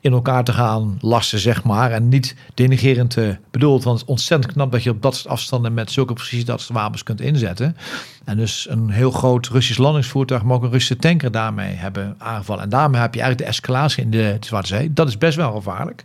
[0.00, 1.90] in elkaar te gaan lassen, zeg maar.
[1.90, 3.16] En niet denigerend
[3.50, 6.44] bedoeld, want het is ontzettend knap dat je op dat soort afstanden met zulke precies
[6.44, 7.76] dat soort wapens kunt inzetten.
[8.24, 12.62] En dus een heel groot Russisch landingsvoertuig, maar ook een Russische tanker daarmee hebben aangevallen.
[12.62, 14.92] En daarmee heb je eigenlijk de escalatie in de Zwarte Zee.
[14.92, 16.04] Dat is best wel gevaarlijk.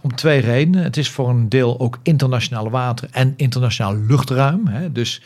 [0.00, 0.82] Om twee redenen.
[0.82, 4.66] Het is voor een deel ook internationale water en internationaal luchtruim.
[4.66, 4.92] Hè.
[4.92, 5.22] Dus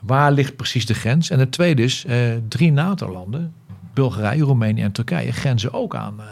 [0.00, 1.30] waar ligt precies de grens?
[1.30, 2.16] En het tweede is, eh,
[2.48, 3.52] drie NATO-landen,
[3.94, 6.26] Bulgarije, Roemenië en Turkije, grenzen ook aan eh,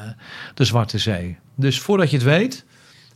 [0.54, 1.38] de Zwarte Zee.
[1.54, 2.64] Dus voordat je het weet,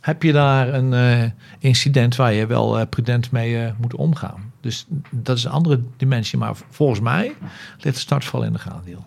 [0.00, 4.52] heb je daar een eh, incident waar je wel eh, prudent mee moet omgaan.
[4.60, 6.38] Dus dat is een andere dimensie.
[6.38, 7.34] Maar volgens mij
[7.78, 9.04] ligt de startval in de graandeel.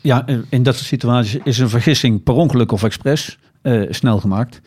[0.00, 3.38] Ja, in dat soort situaties is een vergissing per ongeluk of expres
[3.90, 4.60] snel gemaakt.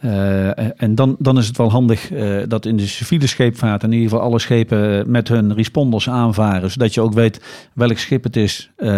[0.00, 3.92] Eh, en dan, dan is het wel handig eh, dat in de civiele scheepvaart in
[3.92, 6.70] ieder geval alle schepen met hun responders aanvaren.
[6.70, 7.40] Zodat je ook weet
[7.74, 8.88] welk schip het is, eh,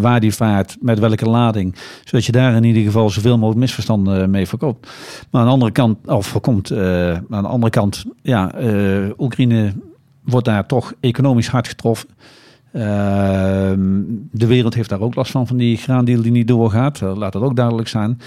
[0.00, 1.74] waar die vaart, met welke lading.
[2.04, 4.86] Zodat je daar in ieder geval zoveel mogelijk misverstanden mee voorkomt.
[5.30, 8.52] Maar aan de andere kant, of voorkomt, aan de andere kant, ja,
[9.18, 9.72] Oekraïne
[10.24, 12.08] wordt daar toch economisch hard getroffen.
[12.72, 17.02] Ehm, de wereld heeft daar ook last van, van die graandeal die niet doorgaat.
[17.02, 18.20] Eh, laat dat ook duidelijk zijn.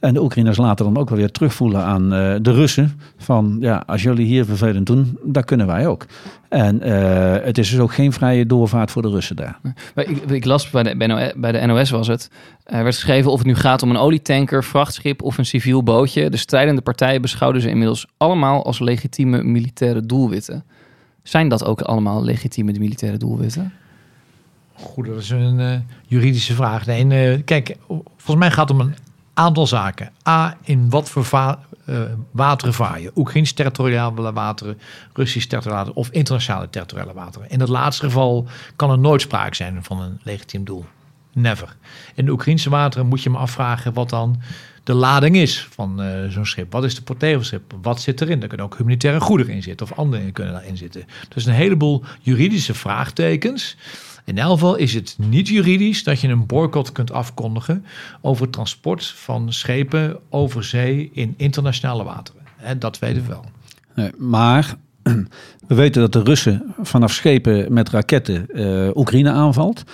[0.00, 3.00] En de Oekraïners laten dan ook wel weer terugvoelen aan eh, de Russen.
[3.16, 6.06] Van ja, als jullie hier vervelend doen, dat kunnen wij ook.
[6.48, 9.58] En eh, het is dus ook geen vrije doorvaart voor de Russen daar.
[9.94, 12.30] Ik, ik las bij de, bij bij de NOS was het.
[12.64, 16.30] Er werd geschreven of het nu gaat om een olietanker, vrachtschip of een civiel bootje.
[16.30, 20.64] De strijdende partijen beschouwden ze inmiddels allemaal als legitieme militaire doelwitten.
[21.22, 23.72] Zijn dat ook allemaal legitieme militaire doelwitten?
[24.80, 26.86] Goed, dat is een eh, juridische vraag.
[26.86, 27.76] Nee, eh, kijk,
[28.16, 28.94] volgens mij gaat het om een
[29.34, 30.10] aantal zaken.
[30.28, 33.10] A, in wat voor va- eh, wateren vaar je?
[33.14, 34.78] Oekraïns territoriale wateren,
[35.12, 37.50] Russisch territoriale of internationale territoriale wateren.
[37.50, 40.84] In het laatste geval kan er nooit sprake zijn van een legitiem doel.
[41.32, 41.76] Never.
[42.14, 44.40] In de Oekraïnse wateren moet je me afvragen wat dan
[44.84, 46.72] de lading is van zo'n schip.
[46.72, 47.38] Wat is de portée?
[47.82, 48.42] Wat zit erin?
[48.42, 51.04] Er kunnen ook humanitaire goederen in zitten of andere dingen kunnen daarin zitten.
[51.28, 53.76] Dus een heleboel juridische vraagtekens.
[54.28, 57.84] In elk geval is het niet juridisch dat je een boycott kunt afkondigen
[58.20, 62.40] over het transport van schepen over zee in internationale wateren.
[62.56, 63.44] Hè, dat weten we wel.
[63.94, 64.74] Nee, maar
[65.68, 69.84] we weten dat de Russen vanaf schepen met raketten eh, Oekraïne aanvalt.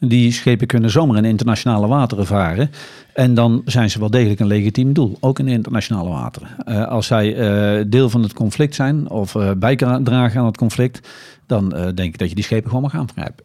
[0.00, 2.70] Die schepen kunnen zomaar in internationale wateren varen.
[3.12, 6.48] En dan zijn ze wel degelijk een legitiem doel, ook in internationale wateren.
[6.64, 11.08] Eh, als zij eh, deel van het conflict zijn of bijdragen aan het conflict,
[11.46, 13.44] dan denk ik dat je die schepen gewoon mag aangrijpen.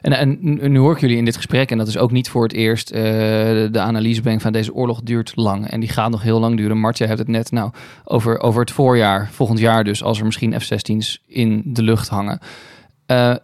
[0.00, 0.38] En, en
[0.72, 2.90] nu hoor ik jullie in dit gesprek, en dat is ook niet voor het eerst,
[2.90, 5.70] eh, de, de analyse van deze oorlog duurt lang.
[5.70, 6.78] En die gaat nog heel lang duren.
[6.78, 7.70] Martje hebt het net nou
[8.04, 12.38] over, over het voorjaar, volgend jaar dus, als er misschien F-16's in de lucht hangen.
[13.06, 13.34] Eh,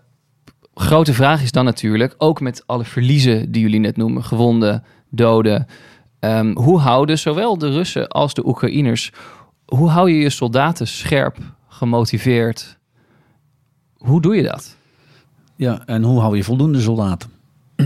[0.74, 5.66] grote vraag is dan natuurlijk, ook met alle verliezen die jullie net noemen, gewonden, doden.
[6.20, 9.12] ehm, hoe houden zowel de Russen als de Oekraïners
[9.70, 11.36] hoe hou je je soldaten scherp,
[11.68, 12.78] gemotiveerd?
[13.96, 14.76] Hoe doe je dat?
[15.60, 17.30] Ja, en hoe hou je voldoende soldaten?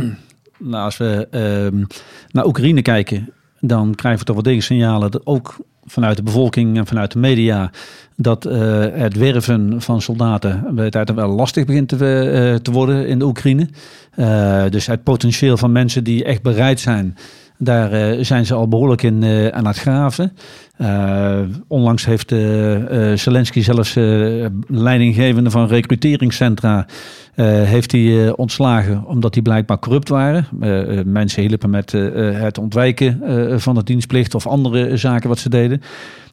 [0.58, 1.84] nou, als we ehm,
[2.30, 6.76] naar Oekraïne kijken, dan krijgen we toch wel degelijk signalen dat ook vanuit de bevolking
[6.76, 7.70] en vanuit de media
[8.16, 13.08] dat eh, het werven van soldaten bij het wel lastig begint te, eh, te worden
[13.08, 13.68] in de Oekraïne.
[14.10, 17.16] Eh, dus het potentieel van mensen die echt bereid zijn,
[17.58, 20.32] daar zijn ze al behoorlijk in aan het graven.
[21.68, 22.28] onlangs heeft
[23.20, 23.94] Zelensky zelfs
[24.66, 26.86] leidinggevende van recruteringscentra
[27.42, 30.46] heeft hij ontslagen omdat die blijkbaar corrupt waren.
[31.12, 33.20] mensen hielpen met het ontwijken
[33.60, 35.80] van de dienstplicht of andere zaken wat ze deden.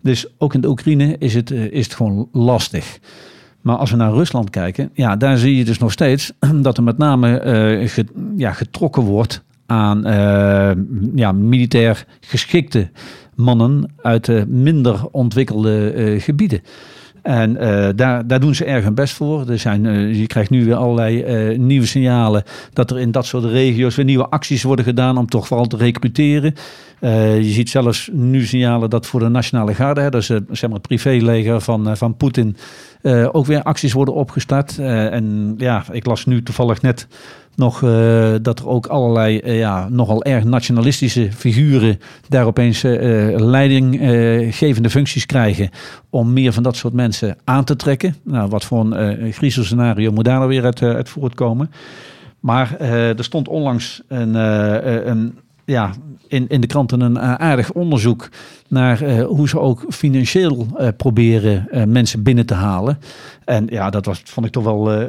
[0.01, 2.99] Dus ook in de Oekraïne is het, eh, is gewoon lastig.
[3.61, 6.31] Maar als we naar Rusland kijken, ja, daar zie je dus nog steeds
[6.61, 7.89] dat er met name
[8.35, 10.71] ja, getrokken wordt aan uh,
[11.15, 12.89] ja, militair geschikte
[13.35, 16.61] mannen uit minder ontwikkelde gebieden.
[17.21, 17.53] En
[17.95, 19.49] daar, daar doen ze erg hun best voor.
[19.49, 19.83] Er zijn,
[20.17, 24.29] je krijgt nu weer allerlei nieuwe signalen dat er in dat soort regio's weer nieuwe
[24.29, 26.53] acties worden gedaan om toch vooral te recruteren.
[26.99, 30.79] Je ziet zelfs nu signalen dat voor de Nationale Garde, hè, dus uh, zeg maar
[30.79, 32.57] het privéleger van, van Poetin,
[33.31, 34.77] ook weer acties worden opgestart.
[34.79, 37.07] en ja, ik las nu toevallig net
[37.61, 37.79] nog
[38.41, 42.81] dat er ook allerlei ja, nogal erg nationalistische figuren daar opeens
[43.35, 45.69] leidinggevende functies krijgen
[46.09, 48.15] om meer van dat soort mensen aan te trekken.
[48.23, 51.71] Nou, wat voor een griezelscenario moet daar nou weer uit, uit voortkomen.
[52.39, 54.35] Maar er stond onlangs een,
[55.09, 55.37] een
[55.71, 55.91] ja,
[56.27, 58.29] in, in de kranten een uh, aardig onderzoek
[58.67, 62.99] naar uh, hoe ze ook financieel uh, proberen mensen binnen te halen.
[63.45, 65.03] En ja, dat was, vond ik toch wel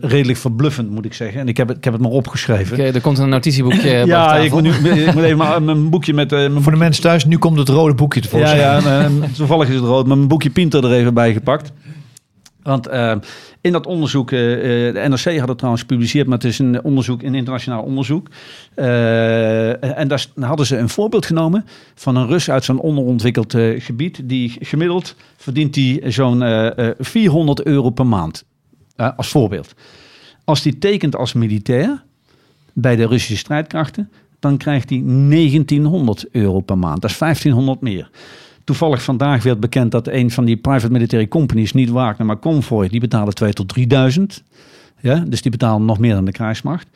[0.00, 1.40] redelijk verbluffend, moet ik zeggen.
[1.40, 2.78] En ik heb het, ik heb het maar opgeschreven.
[2.78, 3.90] Okay, er komt een notitieboekje.
[4.06, 6.30] ja, ik moet, nu, ik moet even maar mijn boekje met.
[6.30, 8.60] Mijn Voor de mensen thuis, nu komt het rode boekje tevoorschijn.
[8.60, 11.72] Ja, ja toevallig is het rood, maar mijn boekje Pinter er even bij gepakt.
[12.62, 13.14] Want uh,
[13.60, 17.22] in dat onderzoek, uh, de NRC had het trouwens gepubliceerd, maar het is een onderzoek,
[17.22, 18.28] een internationaal onderzoek.
[18.74, 24.20] En daar hadden ze een voorbeeld genomen van een Rus uit zo'n onderontwikkeld gebied.
[24.24, 26.42] Die gemiddeld verdient die zo'n
[26.98, 28.44] 400 euro per maand.
[28.96, 29.74] als voorbeeld.
[30.44, 32.02] Als die tekent als militair
[32.72, 37.00] bij de Russische strijdkrachten, dan krijgt hij 1900 euro per maand.
[37.00, 38.10] Dat is 1500 meer.
[38.64, 42.88] Toevallig vandaag werd bekend dat een van die private military companies, niet Wagner, maar Convoy,
[42.88, 44.42] die betalen 2 tot 3000.
[45.00, 46.86] Ja, dus die betalen nog meer dan de krijgsmacht.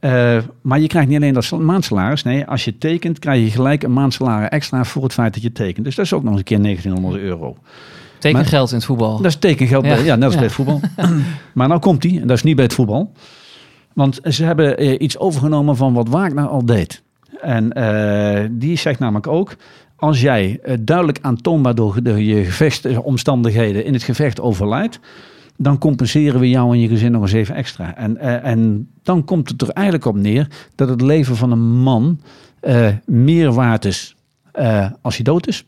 [0.00, 2.22] Uh, maar je krijgt niet alleen dat maandsalaris.
[2.22, 5.52] Nee, als je tekent, krijg je gelijk een maandsalaris extra voor het feit dat je
[5.52, 5.84] tekent.
[5.84, 7.56] Dus dat is ook nog eens een keer 1900 euro.
[8.18, 9.16] Tekengeld in het voetbal.
[9.16, 10.80] Dat is tekengeld, ja, ja net als bij het voetbal.
[11.54, 13.12] maar nou komt die, en dat is niet bij het voetbal.
[13.94, 17.02] Want ze hebben uh, iets overgenomen van wat Wagner al deed.
[17.40, 19.56] En uh, die zegt namelijk ook,
[20.02, 25.00] als jij uh, duidelijk aantoonbaar door de, je gevechtsomstandigheden in het gevecht overlijdt,
[25.56, 27.96] dan compenseren we jou en je gezin nog eens even extra.
[27.96, 31.82] En, uh, en dan komt het er eigenlijk op neer dat het leven van een
[31.82, 32.20] man
[33.06, 34.16] meer waard is
[35.02, 35.64] als hij dood is,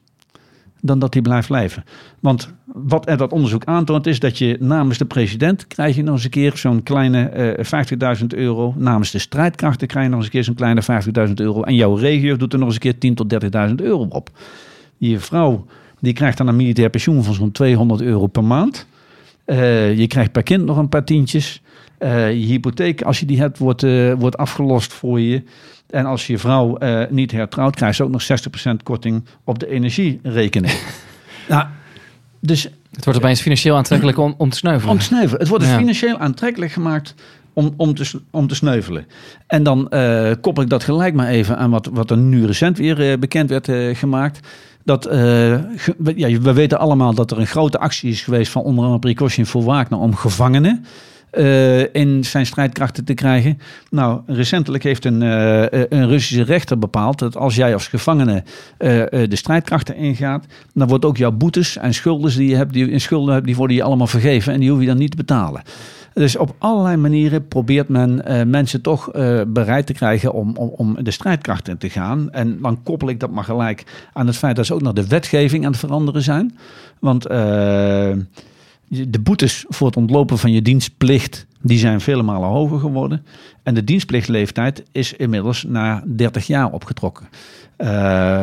[0.85, 1.85] dan dat hij blijft leven.
[2.21, 6.15] Want wat er dat onderzoek aantoont is dat je namens de president krijg je nog
[6.15, 8.75] eens een keer zo'n kleine uh, 50.000 euro.
[8.77, 10.83] Namens de strijdkrachten krijg je nog eens een keer zo'n kleine
[11.29, 11.63] 50.000 euro.
[11.63, 13.35] En jouw regio doet er nog eens een keer 10.000 tot
[13.69, 14.31] 30.000 euro op.
[14.97, 15.67] Je vrouw
[16.01, 18.87] die krijgt dan een militair pensioen van zo'n 200 euro per maand.
[19.47, 21.63] Uh, je krijgt per kind nog een paar tientjes.
[21.99, 23.83] Uh, je hypotheek, als je die hebt, wordt,
[24.19, 25.43] wordt afgelost voor je.
[25.91, 26.79] En als je vrouw
[27.11, 28.27] niet hertrouwt, krijg je ook nog 60%
[28.83, 30.79] korting op de energierekening.
[31.49, 31.67] nou,
[32.41, 34.93] dus, het wordt opeens financieel aantrekkelijk om, om te sneuvelen.
[34.93, 35.41] Om te sneuvelen.
[35.41, 37.15] Het wordt dus financieel aantrekkelijk gemaakt
[37.53, 39.07] om, om, te, om te sneuvelen.
[39.47, 42.79] En dan uh, koppel ik dat gelijk maar even aan wat, wat er nu recent
[42.79, 44.49] weer uh, bekend werd uh, gemaakt.
[44.85, 45.05] Dat,
[46.15, 49.47] ja, we weten allemaal dat er een grote actie is geweest van onder andere Precaution
[49.47, 50.85] voor Wagner om gevangenen
[51.37, 53.59] uh, in zijn strijdkrachten te krijgen.
[53.91, 58.45] Nou, recentelijk heeft een, uh, een Russische rechter bepaald dat als jij als gevangene
[58.79, 63.01] de strijdkrachten ingaat, dan wordt ook jouw boetes en schulden die je hebt, die in
[63.01, 65.63] schulden hebt, die worden je allemaal vergeven en die hoef je dan niet te betalen.
[66.13, 69.11] Dus op allerlei manieren probeert men mensen toch
[69.47, 72.33] bereid te krijgen om, om, om de strijdkrachten te gaan.
[72.33, 75.07] En dan koppel ik dat maar gelijk aan het feit dat ze ook nog de
[75.07, 76.57] wetgeving aan het veranderen zijn.
[76.99, 77.27] Want
[79.09, 83.25] de boetes voor het ontlopen van je dienstplicht die zijn vele malen hoger geworden.
[83.63, 87.29] En de dienstplichtleeftijd is inmiddels naar 30 jaar opgetrokken.
[87.79, 87.89] Uh,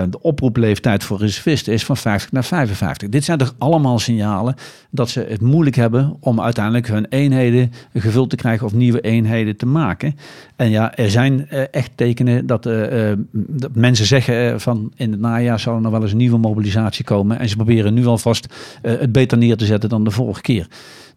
[0.09, 3.09] de oproepleeftijd voor reservisten is van 50 naar 55.
[3.09, 4.55] Dit zijn toch allemaal signalen
[4.89, 9.57] dat ze het moeilijk hebben om uiteindelijk hun eenheden gevuld te krijgen of nieuwe eenheden
[9.57, 10.15] te maken.
[10.55, 12.63] En ja, er zijn uh, echt tekenen dat,
[13.33, 17.05] dat mensen zeggen van in het najaar zou er nog wel eens een nieuwe mobilisatie
[17.05, 17.39] komen.
[17.39, 20.67] En ze proberen nu alvast het beter neer te zetten dan de vorige keer.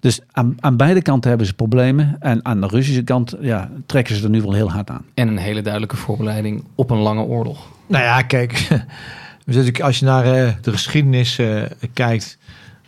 [0.01, 2.17] Dus aan, aan, beide kanten hebben ze problemen.
[2.21, 5.05] En aan de Russische kant ja, trekken ze er nu wel heel hard aan.
[5.15, 7.67] En een hele duidelijke voorbereiding op een lange oorlog.
[7.87, 8.69] Nou ja, kijk.
[9.83, 12.39] Als je naar uh, de geschiedenis uh, kijkt.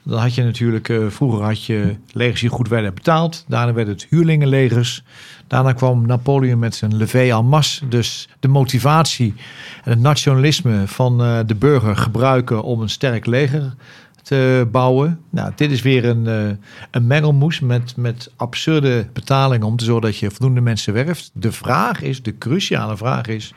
[0.03, 3.45] Dan had je natuurlijk, uh, vroeger had je legers die goed werden betaald.
[3.49, 5.03] Daarna werden het huurlingenlegers.
[5.47, 7.89] Daarna kwam Napoleon met zijn levée en masse.
[7.89, 9.35] Dus de motivatie
[9.85, 13.75] en het nationalisme van de burger gebruiken om een sterk leger
[14.27, 15.21] te bouwen.
[15.31, 16.57] Nou, dit is weer een, uh,
[16.91, 21.31] een mengelmoes met, met absurde betalingen om te zorgen dat je voldoende mensen werft.
[21.35, 23.55] De vraag is, de cruciale vraag is,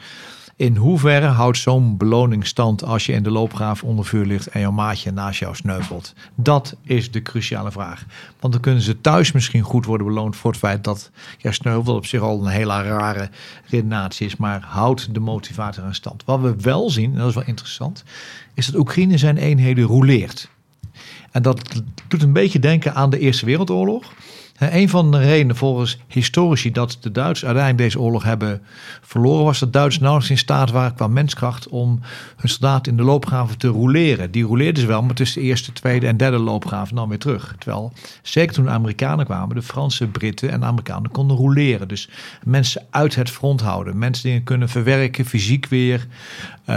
[0.56, 4.60] in hoeverre houdt zo'n beloning stand als je in de loopgraaf onder vuur ligt en
[4.60, 6.14] jouw maatje naast jou sneuvelt?
[6.36, 8.06] Dat is de cruciale vraag.
[8.40, 11.98] Want dan kunnen ze thuis misschien goed worden beloond voor het feit dat jij sneuvelt
[11.98, 13.30] op zich al een hele rare
[13.66, 16.24] redenatie is, maar houdt de motivator aan stand.
[16.26, 18.04] Wat we wel zien, en dat is wel interessant,
[18.54, 20.50] is dat Oekraïne zijn eenheden roleert.
[21.32, 24.14] En dat doet een beetje denken aan de Eerste Wereldoorlog.
[24.60, 28.62] Een van de redenen volgens historici dat de Duitsers uiteindelijk deze oorlog hebben
[29.02, 32.00] verloren, was dat Duitsers nauwelijks in staat waren qua menskracht om
[32.36, 34.32] hun soldaten in de loopgraven te roleren.
[34.32, 37.56] Die roleerden ze wel, maar tussen de eerste, tweede en derde loopgraven dan weer terug.
[37.58, 41.88] Terwijl, zeker toen de Amerikanen kwamen, de Fransen, Britten en Amerikanen konden roleren.
[41.88, 42.10] Dus
[42.44, 46.08] mensen uit het front houden, mensen dingen kunnen verwerken, fysiek weer
[46.70, 46.76] uh,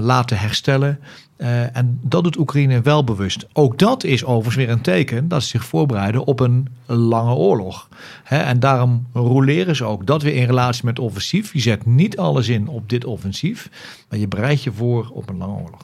[0.00, 0.98] laten herstellen.
[1.38, 3.46] Uh, en dat doet Oekraïne wel bewust.
[3.52, 7.88] Ook dat is overigens weer een teken dat ze zich voorbereiden op een lange oorlog.
[8.24, 11.52] He, en daarom roleren ze ook dat weer in relatie met offensief.
[11.52, 13.70] Je zet niet alles in op dit offensief,
[14.08, 15.80] maar je bereidt je voor op een lange oorlog.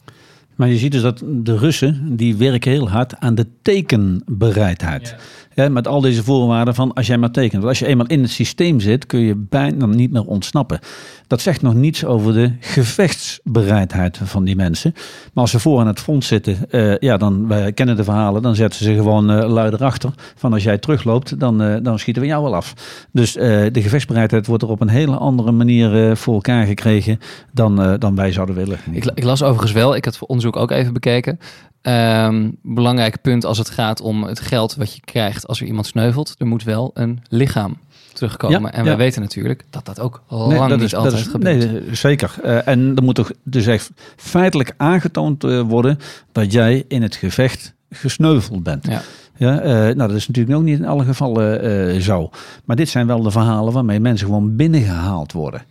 [0.57, 5.09] Maar je ziet dus dat de Russen, die werken heel hard aan de tekenbereidheid.
[5.09, 5.17] Ja.
[5.55, 7.53] Met al deze voorwaarden van als jij maar tekent.
[7.53, 10.79] Want als je eenmaal in het systeem zit, kun je bijna niet meer ontsnappen.
[11.27, 14.93] Dat zegt nog niets over de gevechtsbereidheid van die mensen.
[14.95, 18.43] Maar als ze voor aan het front zitten, uh, ja, dan, wij kennen de verhalen,
[18.43, 20.11] dan zetten ze gewoon uh, luider achter.
[20.37, 22.75] Van als jij terugloopt, dan, uh, dan schieten we jou wel af.
[23.13, 27.19] Dus de gevechtsbereidheid wordt er op een hele andere manier voor elkaar gekregen
[27.53, 28.79] dan, dan wij zouden willen.
[28.91, 31.39] Ik, ik las overigens wel, ik had het onderzoek ook even bekeken.
[31.83, 35.87] Um, belangrijk punt als het gaat om het geld wat je krijgt als er iemand
[35.87, 36.35] sneuvelt.
[36.39, 37.77] Er moet wel een lichaam
[38.13, 38.61] terugkomen.
[38.63, 41.23] Ja, en wij weten natuurlijk dat dat ook lang nee, dat niet is, altijd is,
[41.23, 41.73] gebeurt.
[41.73, 42.35] Nee, zeker.
[42.45, 45.99] Uh, en er moet toch dus echt feitelijk aangetoond uh, worden
[46.33, 48.87] dat jij in het gevecht gesneuveld bent.
[48.87, 49.03] Ja.
[49.37, 52.31] Ja, uh, nou, dat is natuurlijk ook niet in alle gevallen zo.
[52.65, 55.63] Maar dit zijn wel de verhalen waarmee mensen gewoon binnengehaald worden.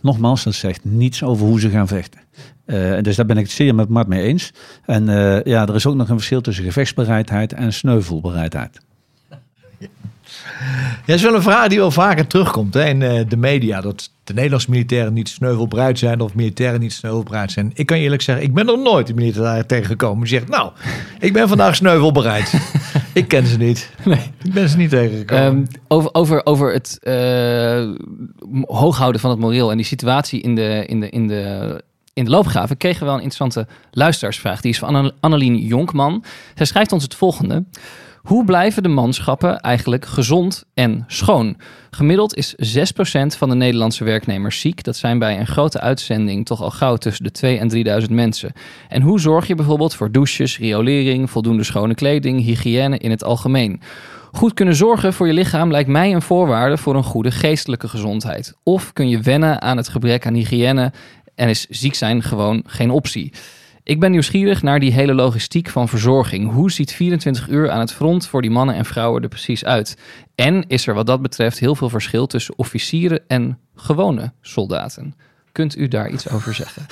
[0.00, 2.20] Nogmaals, dat zegt niets over hoe ze gaan vechten.
[2.66, 4.52] Uh, dus daar ben ik het zeer met Mart mee eens.
[4.84, 8.80] En uh, ja, er is ook nog een verschil tussen gevechtsbereidheid en sneuvelbereidheid.
[9.78, 9.88] Ja,
[11.06, 13.80] dat is wel een vraag die wel vaker terugkomt hè, in uh, de media.
[13.80, 17.70] Dat de Nederlandse militairen niet sneuvelbereid zijn of militairen niet sneuvelbereid zijn.
[17.74, 20.72] Ik kan je eerlijk zeggen, ik ben nog nooit een militair tegengekomen die zegt, nou,
[21.18, 22.52] ik ben vandaag sneuvelbereid.
[23.12, 23.90] ik ken ze niet.
[24.04, 24.32] Nee.
[24.42, 25.44] Ik ben ze niet tegengekomen.
[25.44, 27.90] Um, over, over, over het uh,
[28.66, 31.82] hooghouden van het moreel en die situatie in de, in de, in de
[32.16, 34.60] in de loopgraven kregen we wel een interessante luisteraarsvraag.
[34.60, 36.24] Die is van Annelien Jonkman.
[36.54, 37.64] Zij schrijft ons het volgende.
[38.22, 41.56] Hoe blijven de manschappen eigenlijk gezond en schoon?
[41.90, 42.58] Gemiddeld is 6%
[43.26, 44.82] van de Nederlandse werknemers ziek.
[44.82, 48.52] Dat zijn bij een grote uitzending toch al gauw tussen de 2 en 3000 mensen.
[48.88, 53.80] En hoe zorg je bijvoorbeeld voor douches, riolering, voldoende schone kleding, hygiëne in het algemeen?
[54.32, 58.54] Goed kunnen zorgen voor je lichaam lijkt mij een voorwaarde voor een goede geestelijke gezondheid.
[58.62, 60.92] Of kun je wennen aan het gebrek aan hygiëne
[61.36, 63.32] en is ziek zijn gewoon geen optie.
[63.82, 66.52] Ik ben nieuwsgierig naar die hele logistiek van verzorging.
[66.52, 69.96] Hoe ziet 24 uur aan het front voor die mannen en vrouwen er precies uit?
[70.34, 75.14] En is er wat dat betreft heel veel verschil tussen officieren en gewone soldaten?
[75.56, 76.86] Kunt u daar iets over zeggen?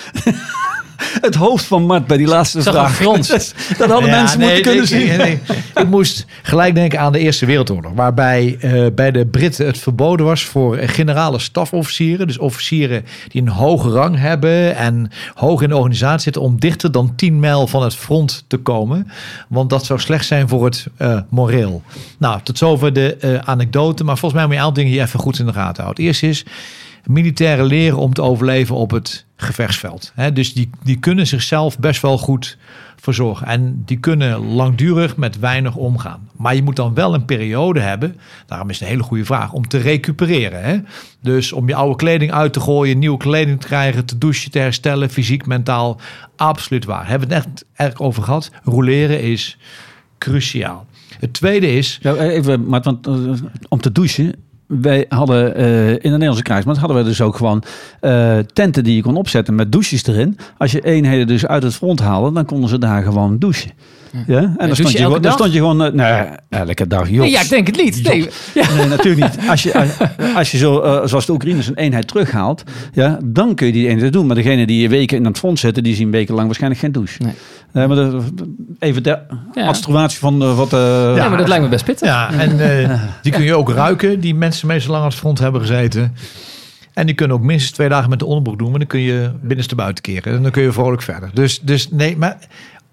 [1.21, 2.99] het hoofd van Mart bij die laatste vraag.
[3.79, 5.17] dat hadden mensen moeten kunnen zien.
[5.17, 5.39] Nee,
[5.75, 7.93] ik moest gelijk denken aan de Eerste Wereldoorlog.
[7.95, 12.27] Waarbij uh, bij de Britten het verboden was voor generale stafofficieren.
[12.27, 16.43] Dus officieren die een hoge rang hebben en hoog in de organisatie zitten.
[16.43, 19.09] Om dichter dan 10 mijl van het front te komen.
[19.49, 21.83] Want dat zou slecht zijn voor het uh, moreel.
[22.19, 24.05] Nou, tot zover de uh, anekdote.
[24.05, 26.05] Maar volgens mij moet je een aantal dingen hier even goed in de gaten houden.
[26.05, 26.45] Eerst is
[27.07, 30.13] militairen leren om te overleven op het gevechtsveld.
[30.15, 30.33] Hè?
[30.33, 32.59] Dus die, die kunnen zichzelf best wel goed
[32.97, 33.47] verzorgen.
[33.47, 36.29] En die kunnen langdurig met weinig omgaan.
[36.37, 39.53] Maar je moet dan wel een periode hebben, daarom is het een hele goede vraag,
[39.53, 40.87] om te recupereren.
[41.21, 44.59] Dus om je oude kleding uit te gooien, nieuwe kleding te krijgen, te douchen, te
[44.59, 46.01] herstellen, fysiek, mentaal.
[46.37, 47.09] Absoluut waar.
[47.09, 48.51] Hebben we het echt erg over gehad.
[48.63, 49.59] Roleren is
[50.19, 50.87] cruciaal.
[51.19, 53.15] Het tweede is, even, maar want, eh,
[53.69, 54.35] om te douchen.
[54.81, 57.63] Wij hadden eh, in de Nederlandse krijgsmacht hadden we dus ook gewoon
[58.01, 60.39] eh, tenten die je kon opzetten met douches erin.
[60.59, 63.71] Als je eenheden dus uit het front haalde, dan konden ze daar gewoon douchen.
[64.27, 65.33] Ja, en dan stond je je, gewoon, dan dag?
[65.33, 67.21] stond je gewoon, eh, nee, elke dag, joh.
[67.21, 68.03] Nee, ja, ik denk het niet.
[68.03, 68.29] Nee.
[68.55, 68.75] Ja.
[68.75, 69.49] Nee, natuurlijk niet.
[69.49, 69.89] Als je, als,
[70.37, 72.63] als je zo, eh, zoals de Oekraïners een eenheid terughaalt,
[72.93, 74.27] ja, dan kun je die eenheid doen.
[74.27, 77.23] Maar degene die weken in het front zitten, die zien wekenlang waarschijnlijk geen douche.
[77.23, 77.33] Nee.
[77.73, 78.21] Nee, maar de-
[78.79, 79.19] even de
[79.53, 79.69] Ja.
[79.69, 80.73] observatie van eh, wat...
[80.73, 82.09] eh, Ja, maar dat lijkt me best pittig.
[82.09, 85.39] Ja, en eh, die kun je ook ruiken, die mensen meestal lang aan het front
[85.39, 86.15] hebben gezeten.
[86.95, 89.31] En die kunnen ook minstens twee dagen met de onderbroek doen, maar dan kun je
[89.43, 90.37] binnenste buiten keren.
[90.37, 91.31] En dan kun je vrolijk verder.
[91.33, 92.39] Dus, dus nee, maar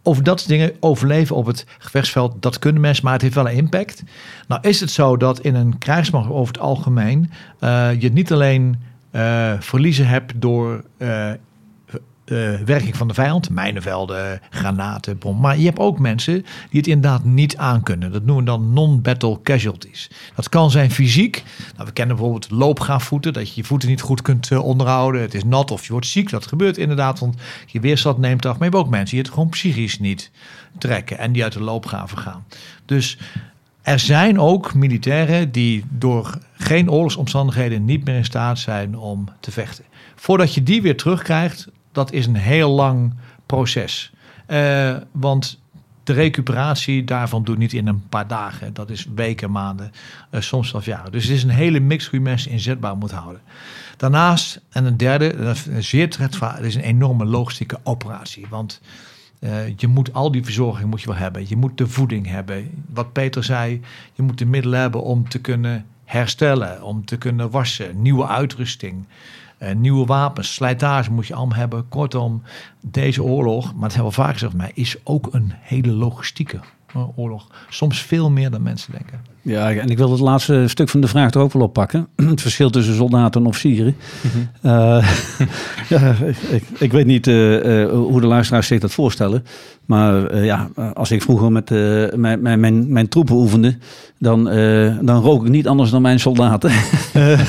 [0.03, 3.49] over dat soort dingen overleven op het gevechtsveld, dat kunnen mensen, maar het heeft wel
[3.49, 4.03] een impact.
[4.47, 8.79] Nou is het zo dat in een krijgsmacht over het algemeen eh, je niet alleen
[9.11, 11.31] eh, verliezen hebt door eh,
[12.31, 15.39] eh, werking van de vijand, mijnenvelden, granaten, bom.
[15.39, 16.33] Maar je hebt ook mensen
[16.69, 18.11] die het inderdaad niet aankunnen.
[18.11, 20.09] Dat noemen we dan non-battle casualties.
[20.35, 21.43] Dat kan zijn fysiek.
[21.75, 25.21] Nou, we kennen bijvoorbeeld loopgaafvoeten, dat je je voeten niet goed kunt eh, onderhouden.
[25.21, 26.29] Het is nat of je wordt ziek.
[26.29, 28.57] Dat gebeurt inderdaad, want je weerstand neemt af.
[28.57, 30.31] Maar je hebt ook mensen die het gewoon psychisch niet
[30.77, 32.45] trekken en die uit de loopgaven gaan.
[32.85, 33.17] Dus
[33.81, 39.51] er zijn ook militairen die door geen oorlogsomstandigheden niet meer in staat zijn om te
[39.51, 39.83] vechten.
[40.15, 43.13] Voordat je die weer terugkrijgt, dat is een heel lang
[43.45, 44.11] proces.
[44.45, 45.59] Eh, want
[46.03, 48.73] de recuperatie daarvan doet niet in een paar dagen.
[48.73, 49.91] Dat is weken, maanden,
[50.29, 51.11] eh, soms zelfs jaren.
[51.11, 53.41] Dus het is een hele mix hoe je mensen inzetbaar moet houden.
[53.97, 56.29] Daarnaast, en een derde, dat is zeer
[56.61, 58.45] is een enorme logistieke operatie.
[58.49, 58.81] Want
[59.39, 61.45] eh, je moet al die verzorging moet je wel hebben.
[61.47, 62.83] Je moet de voeding hebben.
[62.93, 63.81] Wat Peter zei,
[64.13, 69.05] je moet de middelen hebben om te kunnen herstellen, om te kunnen wassen, nieuwe uitrusting,
[69.75, 71.89] nieuwe wapens, slijtage moet je allemaal hebben.
[71.89, 72.41] Kortom,
[72.81, 76.59] deze oorlog, maar dat hebben we vaak gezegd, maar is ook een hele logistieke
[76.93, 77.47] eh, oorlog.
[77.69, 79.31] Soms veel meer dan mensen denken.
[79.41, 82.07] Ja, en ik wil het laatste stuk van de vraag er ook wel oppakken.
[82.25, 83.95] Het verschil tussen soldaten en officieren.
[84.61, 85.11] Eh,
[85.89, 86.15] ja,
[86.49, 89.45] ik, ik, weet niet eh, eh, hoe de luisteraars zich dat voorstellen.
[89.91, 91.77] Maar eh, ja, als ik vroeger met eh,
[92.15, 93.75] mijn, mijn, mijn, mijn troepen oefende,
[94.19, 96.71] dan, eh, dan rook ik niet anders dan mijn soldaten.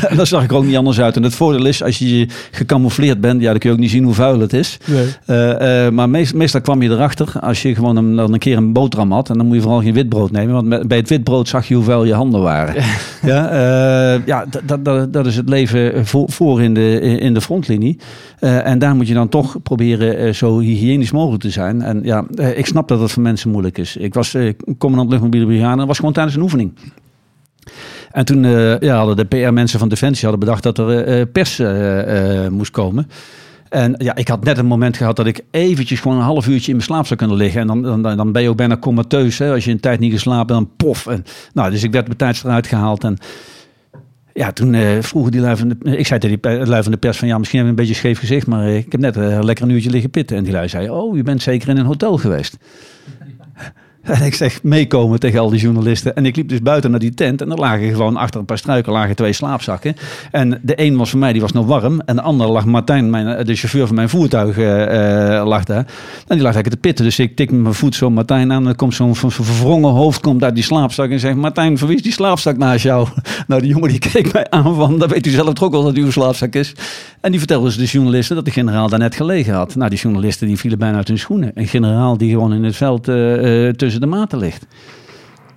[0.08, 1.16] En dan zag ik ook niet anders uit.
[1.16, 4.04] En het voordeel is, als je gecamoufleerd bent, ja, dan kun je ook niet zien
[4.04, 4.78] hoe vuil het is.
[5.92, 9.12] Maar meest, meestal kwam je erachter als je gewoon een, dan een keer een boterham
[9.12, 9.30] had.
[9.30, 10.54] En dan moet je vooral geen witbrood nemen.
[10.54, 12.74] Want met- bij het witbrood zag je hoe vuil je handen waren.
[13.22, 13.52] ja,
[14.26, 17.98] ja dat- dat, dat, is het leven voor, voor in, de, in de frontlinie.
[18.40, 21.82] En daar moet je dan toch proberen zo hygiënisch mogelijk te zijn.
[21.82, 23.96] En ja, eh, ik snap dat het voor mensen moeilijk is.
[23.96, 26.72] Ik was eh, commandant luchtmobiele brigade en was gewoon tijdens een oefening.
[28.10, 31.62] En toen eh, ja, hadden de PR-mensen van Defensie hadden bedacht dat er pers
[32.50, 33.08] moest komen.
[33.68, 36.70] En ja, ik had net een moment gehad dat ik eventjes gewoon een half uurtje
[36.70, 37.60] in mijn slaap zou kunnen liggen.
[37.60, 39.38] En dan, dan, dan ben je ook bijna comateus.
[39.38, 39.52] Hè?
[39.52, 41.06] Als je een tijd niet geslapen, dan pof.
[41.06, 43.04] En, nou, dus ik werd bij tijds eruit gehaald.
[43.04, 43.18] En
[44.34, 46.98] ja, toen eh, vroegen die lui van de, ik zei tegen die lui van de
[46.98, 49.16] pers van ja, misschien heb je een beetje scheef gezicht, maar eh, ik heb net
[49.16, 50.36] eh, lekker een uurtje liggen pitten.
[50.36, 52.56] En die lui zei, oh, je bent zeker in een hotel geweest.
[54.12, 56.14] En ik zeg meekomen tegen al die journalisten.
[56.14, 57.40] En ik liep dus buiten naar die tent.
[57.40, 59.94] En er lagen gewoon achter een paar struiken lagen twee slaapzakken.
[60.30, 62.00] En de een was voor mij, die was nog warm.
[62.00, 65.86] En de andere lag Martijn, mijn, de chauffeur van mijn voertuig, eh, eh, lag daar.
[66.26, 67.04] En die lag lekker te pitten.
[67.04, 68.58] Dus ik tik met mijn voet zo Martijn aan.
[68.58, 71.10] En dan komt zo'n verwrongen hoofd komt uit die slaapzak.
[71.10, 73.08] En zegt, Martijn, is die slaapzak naast jou?
[73.46, 75.82] Nou, die jongen die keek mij aan van, dan weet u zelf toch ook wel
[75.82, 76.74] dat u een slaapzak is.
[77.20, 79.74] En die vertelde dus de journalisten dat de generaal daar net gelegen had.
[79.74, 81.50] Nou, die journalisten die vielen bijna uit hun schoenen.
[81.54, 84.66] Een generaal die gewoon in het veld eh, eh, de maten ligt.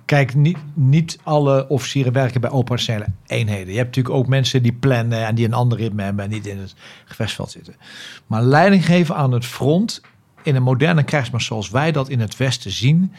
[0.04, 3.72] Kijk, niet, niet alle officieren werken bij operationele eenheden.
[3.72, 6.46] Je hebt natuurlijk ook mensen die plannen en die een ander ritme hebben en niet
[6.46, 6.74] in het
[7.04, 7.74] gevechtsveld zitten.
[8.26, 10.00] Maar leiding geven aan het front
[10.42, 13.12] in een moderne krijgsmacht zoals wij dat in het Westen zien,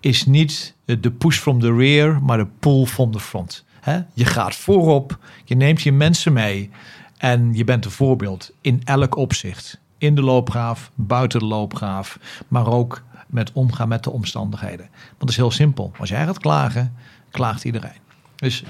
[0.00, 3.64] is niet de push from the rear, maar de pull from the front.
[4.12, 6.70] Je gaat voorop, je neemt je mensen mee
[7.18, 9.80] en je bent een voorbeeld in elk opzicht.
[9.98, 12.18] In de loopgraaf, buiten de loopgraaf,
[12.48, 13.02] maar ook
[13.34, 14.86] met omgaan met de omstandigheden.
[14.88, 15.92] Want het is heel simpel.
[15.98, 16.94] Als jij gaat klagen,
[17.30, 17.98] klaagt iedereen.
[18.36, 18.64] Dus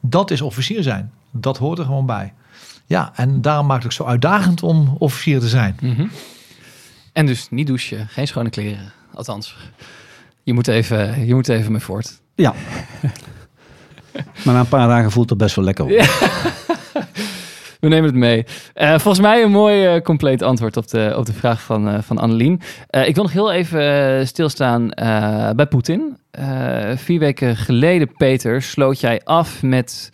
[0.00, 1.12] dat is officier zijn.
[1.30, 2.32] Dat hoort er gewoon bij.
[2.86, 5.76] Ja, en daarom maakt het ook zo uitdagend om officier te zijn.
[5.80, 6.06] Mhm.
[7.12, 8.92] En dus niet douchen, geen schone kleren.
[9.14, 9.56] Althans,
[10.42, 12.20] je moet even, je moet even mee voort.
[12.34, 12.54] Ja.
[14.44, 15.84] maar na een paar dagen voelt het best wel lekker.
[15.84, 15.90] op.
[15.90, 16.06] Ja.
[17.80, 18.46] We nemen het mee.
[18.74, 21.98] Eh, volgens mij een mooi eh, compleet antwoord op de, op de vraag van, eh
[22.02, 22.60] van Annelien.
[22.90, 24.88] Ik wil nog heel even stilstaan
[25.56, 26.16] bij Poetin.
[26.94, 30.12] Vier weken geleden, Peter, sloot jij af met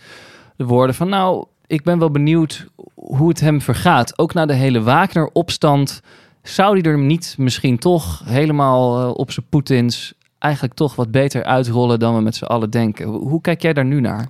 [0.57, 1.09] de woorden van...
[1.09, 4.19] nou, ik ben wel benieuwd hoe het hem vergaat.
[4.19, 6.01] Ook na de hele Wagner-opstand...
[6.43, 10.15] zou hij er niet misschien toch helemaal op zijn Poetins...
[10.39, 13.07] eigenlijk toch wat beter uitrollen dan we met z'n allen denken.
[13.07, 14.29] Hoe kijk jij daar nu naar?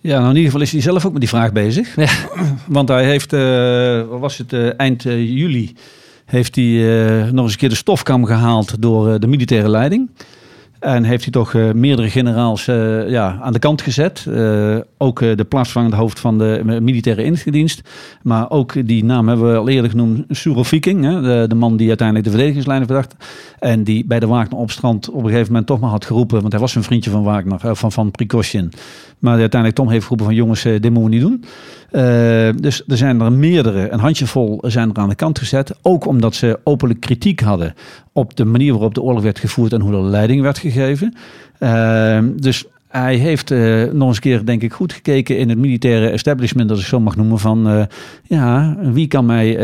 [0.00, 1.96] Ja, nou in ieder geval is hij zelf ook met die vraag bezig.
[1.96, 2.08] Ja.
[2.66, 5.72] Want hij heeft, eh, wat was het, eh, eind eh, juli,
[6.24, 6.64] heeft hij
[7.32, 10.10] nog eens een keer de stofkam gehaald door de militaire leiding.
[10.78, 14.26] En heeft hij toch eh, meerdere generaals eh, ja, aan de kant gezet.
[14.28, 17.82] Eh, ook de plaatsvangende hoofd van de militaire inlichtingendienst.
[18.22, 21.04] Maar ook die naam hebben we al eerder genoemd, Suroviking.
[21.04, 23.14] Hè, de, de man die uiteindelijk de verdedigingslijnen verdacht.
[23.58, 26.40] En die bij de Wagner-opstand op een gegeven moment toch maar had geroepen.
[26.40, 28.12] Want hij was een vriendje van Wagner, van, van.
[29.18, 31.44] Maar die uiteindelijk toch heeft geroepen van jongens, dit moeten we niet doen.
[31.90, 35.74] Eh, dus er zijn er meerdere, een handjevol zijn er aan de kant gezet.
[35.82, 37.74] Ook omdat ze openlijk kritiek hadden
[38.12, 41.14] op de manier waarop de oorlog werd gevoerd en hoe de leiding werd gegeven.
[41.58, 45.58] Eh, dus hij heeft eh, nog eens een keer, denk ik, goed gekeken in het
[45.58, 47.88] militaire establishment, als ik zo mag noemen, van
[48.22, 49.56] ja, wie kan mij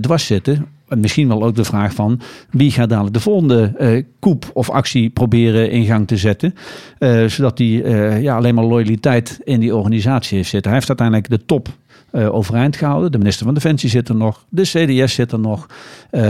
[0.00, 0.66] dwars zitten?
[0.90, 2.20] En misschien wel ook de vraag van
[2.50, 6.54] wie gaat dadelijk de volgende eh koep of actie proberen in gang te zetten.
[6.98, 10.70] eh, zodat hij eh, ja, alleen maar loyaliteit in die organisatie heeft zitten.
[10.70, 11.68] Hij heeft uiteindelijk de top
[12.12, 13.12] eh, overeind gehouden.
[13.12, 14.44] De minister van Defensie zit er nog.
[14.48, 15.66] De CDS zit er nog.
[16.10, 16.22] Eh,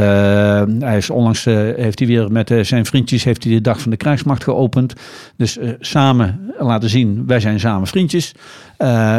[0.78, 3.91] hij is onlangs eh, heeft hij weer met zijn vriendjes heeft hij de dag van
[3.91, 4.95] de krijgsmacht geopend.
[5.37, 8.35] Dus samen laten zien, wij zijn samen vriendjes.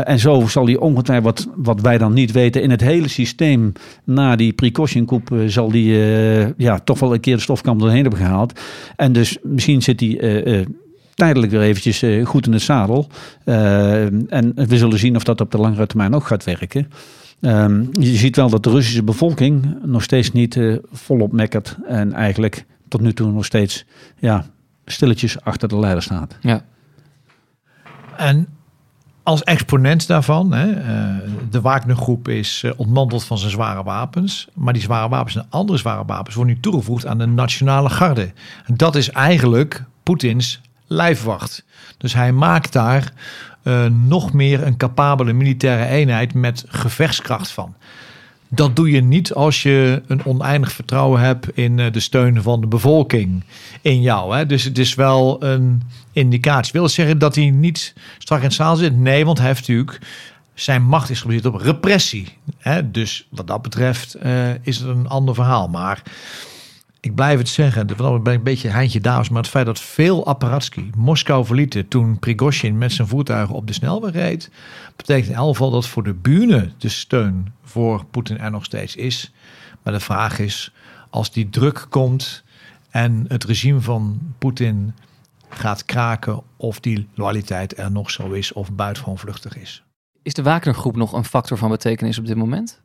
[0.04, 3.72] En zo zal hij ongetwijfeld, wat, wat wij dan niet weten, in het hele systeem
[4.04, 8.20] na die precaution coup zal eh, ja, toch wel een keer de stofkam doorheen hebben
[8.20, 8.60] gehaald.
[8.96, 10.66] En dus misschien zit hij
[11.22, 13.08] tijdelijk weer eventjes eh, goed in het zadel.
[13.46, 16.88] Eh, en we zullen zien of dat op de langere termijn ook gaat werken.
[17.42, 21.78] Ehm, je ziet wel dat de Russische bevolking nog steeds niet eh, volop mekkert.
[21.88, 23.86] En eigenlijk tot nu toe nog steeds
[24.20, 24.46] ja,
[24.86, 26.38] stilletjes achter de leider staat.
[26.40, 26.66] Ja.
[28.18, 28.48] En
[29.24, 34.48] als exponent daarvan, hè, eh, de Wagnergroep is ontmanteld van zijn zware wapens.
[34.54, 38.32] Maar die zware wapens en andere zware wapens worden nu toegevoegd aan de Nationale Garde.
[38.66, 40.62] En dat is eigenlijk Poetins
[40.92, 41.64] lijfwacht.
[41.98, 43.14] Dus hij maakt daar
[43.64, 47.76] eh, nog meer een capabele militaire eenheid met gevechtskracht van.
[48.48, 52.62] Dat doe je niet als je een oneindig vertrouwen hebt in eh, de steun van
[52.62, 53.44] de bevolking
[53.82, 54.36] in jou.
[54.36, 54.46] Hè?
[54.46, 55.82] Dus het is wel een
[56.12, 56.72] indicatie.
[56.74, 58.98] Wil zeggen dat hij niet strak in het zaal zit?
[58.98, 60.00] Nee, want hij heeft natuurlijk
[60.54, 62.28] zijn macht is gebaseerd op repressie.
[62.58, 62.92] Hè?
[62.92, 65.68] Dus wat dat betreft eh, is het een ander verhaal.
[65.68, 66.02] Maar
[67.02, 69.80] ik blijf het zeggen, dan ben ik een beetje Heintje Daas, maar het feit dat
[69.80, 74.50] veel apparaatski Moskou verlieten toen Prigozhin met zijn voertuigen op de snelweg reed,
[74.96, 78.96] betekent in elk geval dat voor de bühne de steun voor Poetin er nog steeds
[78.96, 79.34] is.
[79.84, 80.74] Maar de vraag is,
[81.10, 82.44] als die druk komt
[82.90, 84.94] en het regime van Poetin
[85.50, 89.84] gaat kraken, of die loyaliteit er nog zo is of buitengewoon vluchtig is.
[90.22, 92.82] Is de Wagnergroep nog een factor van betekenis op dit moment?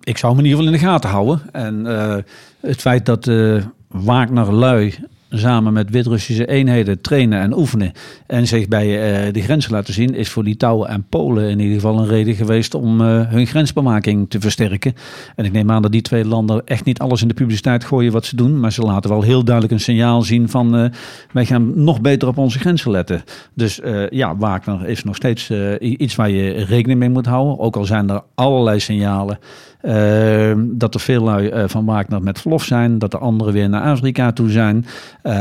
[0.00, 1.40] Ik zou hem in ieder geval in de gaten houden.
[1.52, 2.16] En eh,
[2.60, 4.94] het feit dat uh, Wagner lui
[5.30, 7.92] samen met Wit-Russische eenheden trainen en oefenen
[8.26, 11.74] en zich bij uh, de grenzen laten zien, is voor Litouwen en Polen in ieder
[11.74, 14.94] geval een reden geweest om uh, hun grensbewaking te versterken.
[15.36, 18.12] En ik neem aan dat die twee landen echt niet alles in de publiciteit gooien
[18.12, 20.84] wat ze doen, maar ze laten wel heel duidelijk een signaal zien van uh,
[21.32, 23.22] wij gaan nog beter op onze grenzen letten.
[23.54, 27.84] Dus ja, Wagner is nog steeds iets waar je rekening mee moet houden, ook al
[27.84, 29.38] zijn er allerlei signalen.
[29.82, 32.98] Uh, dat er veel uh, van Wagner met verlof zijn.
[32.98, 34.86] Dat de anderen weer naar Afrika toe zijn.
[35.22, 35.32] Uh,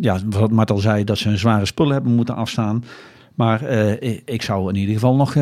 [0.00, 2.84] ja, wat Mart al zei, dat ze een zware spullen hebben moeten afstaan.
[3.34, 5.36] Maar ik, ik, zou in ieder geval nog,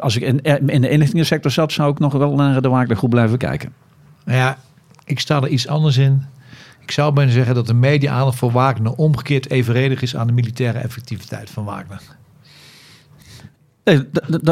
[0.00, 3.38] als ik in, in, de inlichtingensector zat, zou ik nog wel naar de Wagnergroep blijven
[3.38, 3.72] kijken.
[4.24, 4.56] Nou ja,
[5.04, 6.22] ik sta er iets anders in.
[6.80, 10.78] Ik zou bijna zeggen dat de media-aandacht voor Wagner omgekeerd evenredig is aan de militaire
[10.78, 12.00] effectiviteit van Wagner.
[13.84, 14.02] Nee,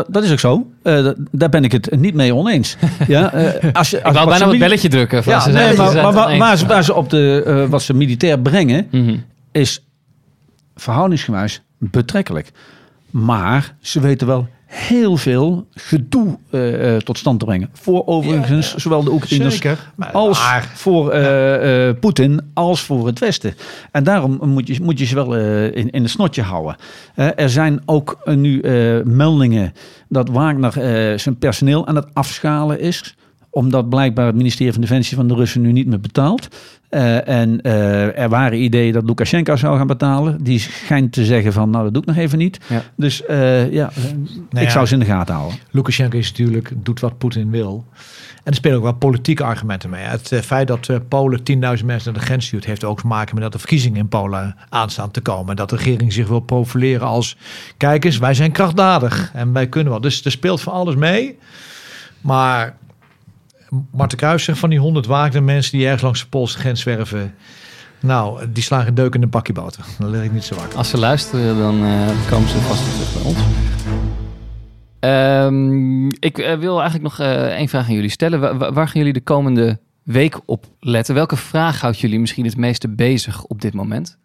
[0.09, 0.71] dat, is ook zo.
[0.83, 2.77] Uh, daar ben ik het niet mee oneens.
[3.07, 5.23] Ja, uh, als je, als ik wou bijna het belletje drukken.
[5.25, 8.41] Ja, ze nee, maar, maar, maar, maar, waar ze op de, uh, wat ze militair
[8.41, 9.25] brengen, mm -hmm.
[9.53, 9.85] is
[10.77, 12.51] verhoudingsgewijs betrekkelijk.
[13.11, 17.69] Maar ze weten wel heel veel gedoe uh, tot stand te brengen.
[17.73, 18.79] Voor overigens ja, ja.
[18.79, 19.65] zowel de Oekraïners
[20.13, 23.55] als maar, voor uh, uh, Poetin als voor het Westen.
[23.91, 26.77] En daarom moet je, moet je ze wel in, in het snotje houden.
[27.15, 28.61] er zijn ook nu
[29.05, 29.73] meldingen
[30.09, 30.73] dat Wagner
[31.21, 33.15] zijn personeel aan het afschalen is.
[33.51, 36.49] Omdat blijkbaar het ministerie van Defensie van de Russen nu niet meer betaalt.
[36.91, 40.45] Eh, en eh, er waren ideeën dat Lukashenko zou gaan betalen.
[40.45, 42.59] Die schijnt te zeggen van, nou dat doe ik nog even niet.
[42.67, 42.83] Ja.
[42.95, 43.91] Dus eh, ja,
[44.51, 44.71] ik ja.
[44.71, 45.59] zou ze in de gaten houden.
[45.71, 47.85] Lukashenko is natuurlijk, doet wat Poetin wil.
[48.45, 50.03] En er spelen ook wel politieke argumenten mee.
[50.03, 52.65] Het feit dat Polen 10.000 mensen naar de grens stuurt...
[52.65, 55.57] heeft ook te maken met dat er verkiezingen in Polen aanstaan te komen.
[55.57, 57.37] Dat de regering zich wil profileren als...
[57.77, 60.01] kijk eens, wij zijn krachtdadig en wij kunnen wel.
[60.01, 61.39] Dus er speelt van alles mee.
[62.21, 62.77] Maar
[63.93, 65.73] Marten Kruijs zegt van die 100 Wagner mensen...
[65.73, 67.35] die ergens langs de Poolse grens zwerven...
[68.01, 69.85] nou, die slagen deuk in een bakje boter.
[69.99, 70.79] Dan lig ik niet zo wakker.
[70.79, 73.39] Als ze luisteren, dan eh, komen ze vast terug bij ons.
[75.01, 78.41] Ehm, ik eh, wil eigenlijk nog eh, één vraag aan jullie stellen.
[78.41, 81.15] Wa- wa- waar gaan jullie de komende week op letten?
[81.15, 84.19] Welke vraag houdt jullie misschien het meeste bezig op dit moment?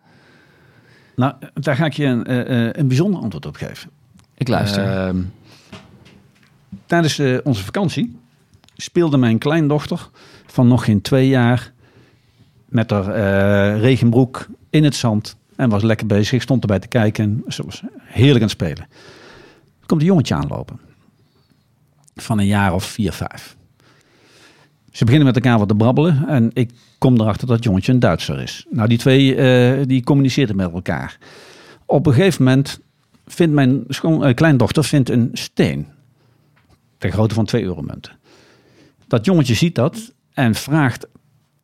[1.16, 3.90] Nou, daar ga ik je een, eh, eh, een bijzonder antwoord op geven.
[4.38, 4.84] Ik luister.
[4.84, 5.18] Ehm,
[6.86, 8.20] tijdens onze vakantie
[8.76, 10.10] speelde mijn kleindochter
[10.46, 11.74] van nog geen twee jaar
[12.66, 16.34] met haar eh, regenbroek in het zand en was lekker bezig.
[16.34, 18.88] Ik stond erbij te kijken en ze was heerlijk aan het spelen.
[19.86, 20.80] Komt een jongetje aanlopen
[22.16, 23.56] van een jaar of vier, vijf.
[24.92, 28.42] Ze beginnen met elkaar wat te brabbelen en ik kom erachter dat jongetje een Duitser
[28.42, 28.66] is.
[28.70, 31.18] Nou, die twee eh, die communiceerden met elkaar.
[31.86, 32.80] Op een gegeven moment
[33.26, 35.88] vindt mijn eh, kleindochter vindt een steen.
[36.98, 38.12] Ter grootte van 2 euromunten.
[39.08, 41.08] Dat jongetje ziet dat en vraagt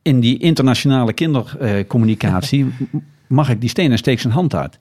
[0.02, 2.66] in die internationale kindercommunicatie...
[3.32, 4.80] mag ik die steen en steekt zijn hand uit.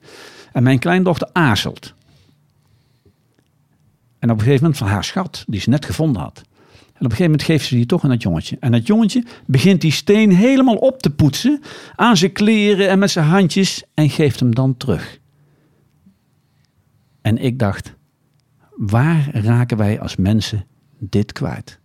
[0.51, 1.93] En mijn kleindochter aarzelt.
[4.19, 6.37] En op een gegeven moment van haar schat, die ze net gevonden had.
[6.37, 8.57] En op een gegeven moment geeft ze die toch aan dat jongetje.
[8.59, 11.61] En dat jongetje begint die steen helemaal op te poetsen.
[11.95, 13.83] Aan zijn kleren en met zijn handjes.
[13.93, 15.19] En geeft hem dan terug.
[17.21, 17.93] En ik dacht,
[18.75, 20.65] waar raken wij als mensen
[20.99, 21.80] dit kwijt?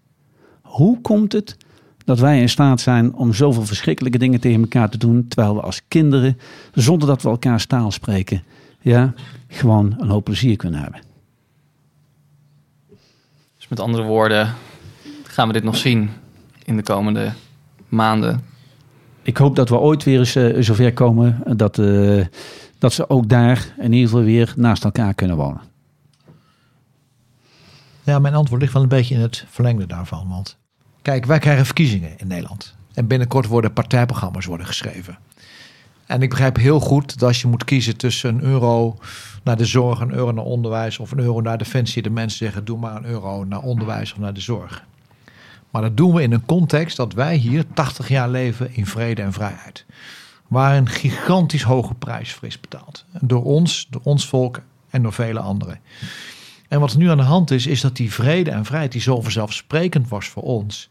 [0.76, 1.56] Hoe komt het
[2.04, 5.60] dat wij in staat zijn om zoveel verschrikkelijke dingen tegen elkaar te doen, terwijl we
[5.60, 6.38] als kinderen,
[6.74, 8.42] zonder dat we elkaar taal spreken,
[8.80, 9.14] ja,
[9.48, 11.00] gewoon een hoop plezier kunnen hebben?
[13.56, 14.54] Dus met andere woorden,
[15.22, 16.10] gaan we dit nog zien
[16.64, 17.32] in de komende
[17.88, 18.44] maanden?
[19.22, 22.26] Ik hoop dat we ooit weer eens eh, zover komen dat, eh,
[22.78, 25.60] dat ze ook daar in ieder geval weer naast elkaar kunnen wonen.
[28.02, 30.28] Ja, mijn antwoord ligt wel een beetje in het verlengde daarvan.
[30.28, 30.58] Want
[31.06, 32.74] kijk, wij krijgen verkiezingen in Nederland.
[32.94, 35.18] En binnenkort worden partijprogramma's worden geschreven.
[36.06, 38.98] En ik begrijp heel goed dat als je moet kiezen tussen een euro
[39.44, 42.64] naar de zorg, een euro naar onderwijs of een euro naar defensie, de mensen zeggen
[42.64, 44.84] doe maar een euro naar onderwijs of naar de zorg.
[45.70, 49.22] Maar dat doen we in een context dat wij hier 80 jaar leven in vrede
[49.22, 49.84] en vrijheid.
[50.46, 53.04] Waar een gigantisch hoge prijs voor is betaald.
[53.20, 55.80] Door ons, door ons volk en door vele anderen.
[56.68, 59.00] En wat er nu aan de hand is, is dat die vrede en vrijheid die
[59.00, 60.88] zo vanzelfsprekend was voor ons,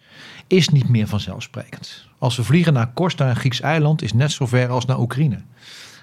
[0.48, 2.08] is niet meer vanzelfsprekend.
[2.18, 5.00] Als we vliegen naar Kos, naar een Grieks eiland, is net zo ver als naar
[5.00, 5.42] Oekraïne.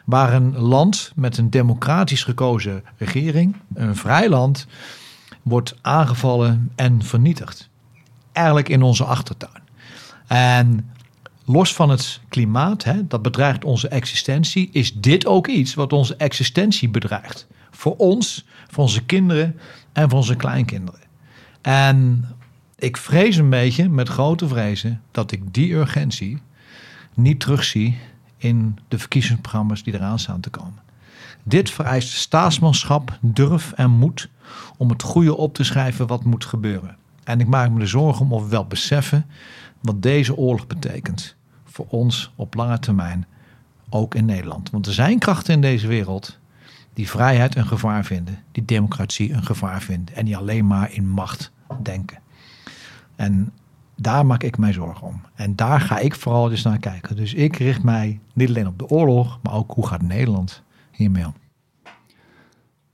[0.05, 4.67] Waar een land met een democratisch gekozen regering, een vrij land,
[5.43, 7.69] wordt aangevallen en vernietigd.
[8.33, 9.63] Eigenlijk in onze achtertuin.
[10.27, 10.91] En
[11.45, 16.17] los van het klimaat, hè, dat bedreigt onze existentie, is dit ook iets wat onze
[16.17, 17.47] existentie bedreigt.
[17.71, 19.59] Voor ons, voor onze kinderen
[19.93, 21.01] en voor onze kleinkinderen.
[21.61, 22.29] En
[22.83, 26.39] ik vrees een beetje, met grote vrezen, dat ik die urgentie
[27.15, 27.99] niet terugzie
[28.37, 30.81] in de verkiezingsprogramma's die eraan staan te komen.
[31.43, 34.29] Dit vereist staatsmanschap, durf en moed
[34.77, 36.97] om het goede op te schrijven wat moet gebeuren.
[37.25, 39.27] En ik maak me de zorgen om of we wel beseffen
[39.81, 43.27] wat deze oorlog betekent voor ons op lange termijn,
[43.89, 44.71] ook in Nederland.
[44.71, 46.39] Want er zijn krachten in deze wereld
[46.95, 51.09] die vrijheid een gevaar vinden, die democratie een gevaar vinden en die alleen maar in
[51.09, 51.53] macht
[51.83, 52.21] denken.
[53.23, 53.53] En
[53.97, 55.21] daar maak ik mij zorgen om.
[55.35, 57.17] En daar ga ik vooral dus naar kijken.
[57.17, 61.27] Dus ik richt mij niet alleen op de oorlog, maar ook hoe gaat Nederland hiermee
[61.27, 61.35] om.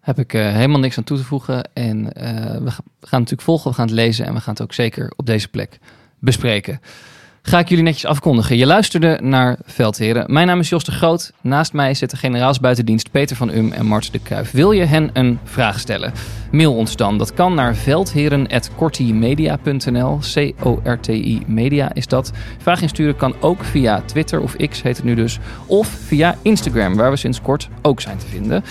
[0.00, 1.72] Heb ik eh, helemaal niks aan toe te voegen.
[1.74, 4.52] En eh, we ga- we gaan natuurlijk volgen, we gaan het lezen en we gaan
[4.54, 5.78] het ook zeker op deze plek
[6.18, 6.80] bespreken.
[7.48, 8.56] Ga ik jullie netjes afkondigen.
[8.56, 10.32] Je luisterde naar Veldheren.
[10.32, 11.32] Mijn naam is Jos de Groot.
[11.40, 14.50] Naast mij zitten generaals buitendienst Peter van Um en Mart de Kruijf.
[14.50, 16.12] Wil je hen een vraag stellen?
[16.50, 17.18] Mail ons dan.
[17.18, 20.18] Dat kan naar veldheren.cortimedia.nl.
[20.34, 22.32] C-O-R-T-I media is dat.
[22.58, 25.38] Vraag insturen kan ook via Twitter of X heet het nu dus.
[25.66, 28.64] Of via Instagram, waar we sinds kort ook zijn te vinden.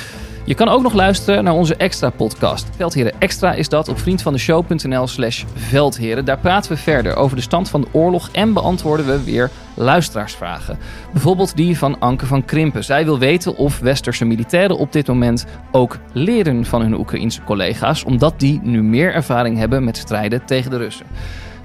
[0.48, 2.70] Je kan ook nog luisteren naar onze extra podcast.
[2.76, 6.26] Veldheren Extra is dat op vriendvandeshow.nl slash veldheren.
[6.26, 10.78] Daar praten we verder over de stand van de oorlog en beantwoorden we weer luisteraarsvragen.
[11.12, 12.84] Bijvoorbeeld die van Anke van Krimpen.
[12.84, 18.04] Zij wil weten of westerse militairen op dit moment ook leren van hun Oekraïense collega's,
[18.04, 21.06] omdat die nu meer ervaring hebben met strijden tegen de Russen.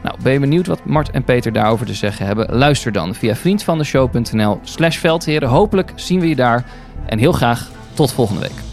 [0.03, 2.57] Nou, ben je benieuwd wat Mart en Peter daarover te zeggen hebben?
[2.57, 5.49] Luister dan via vriendvandeshow.nl slash veldheren.
[5.49, 6.65] Hopelijk zien we je daar.
[7.07, 8.72] En heel graag tot volgende week.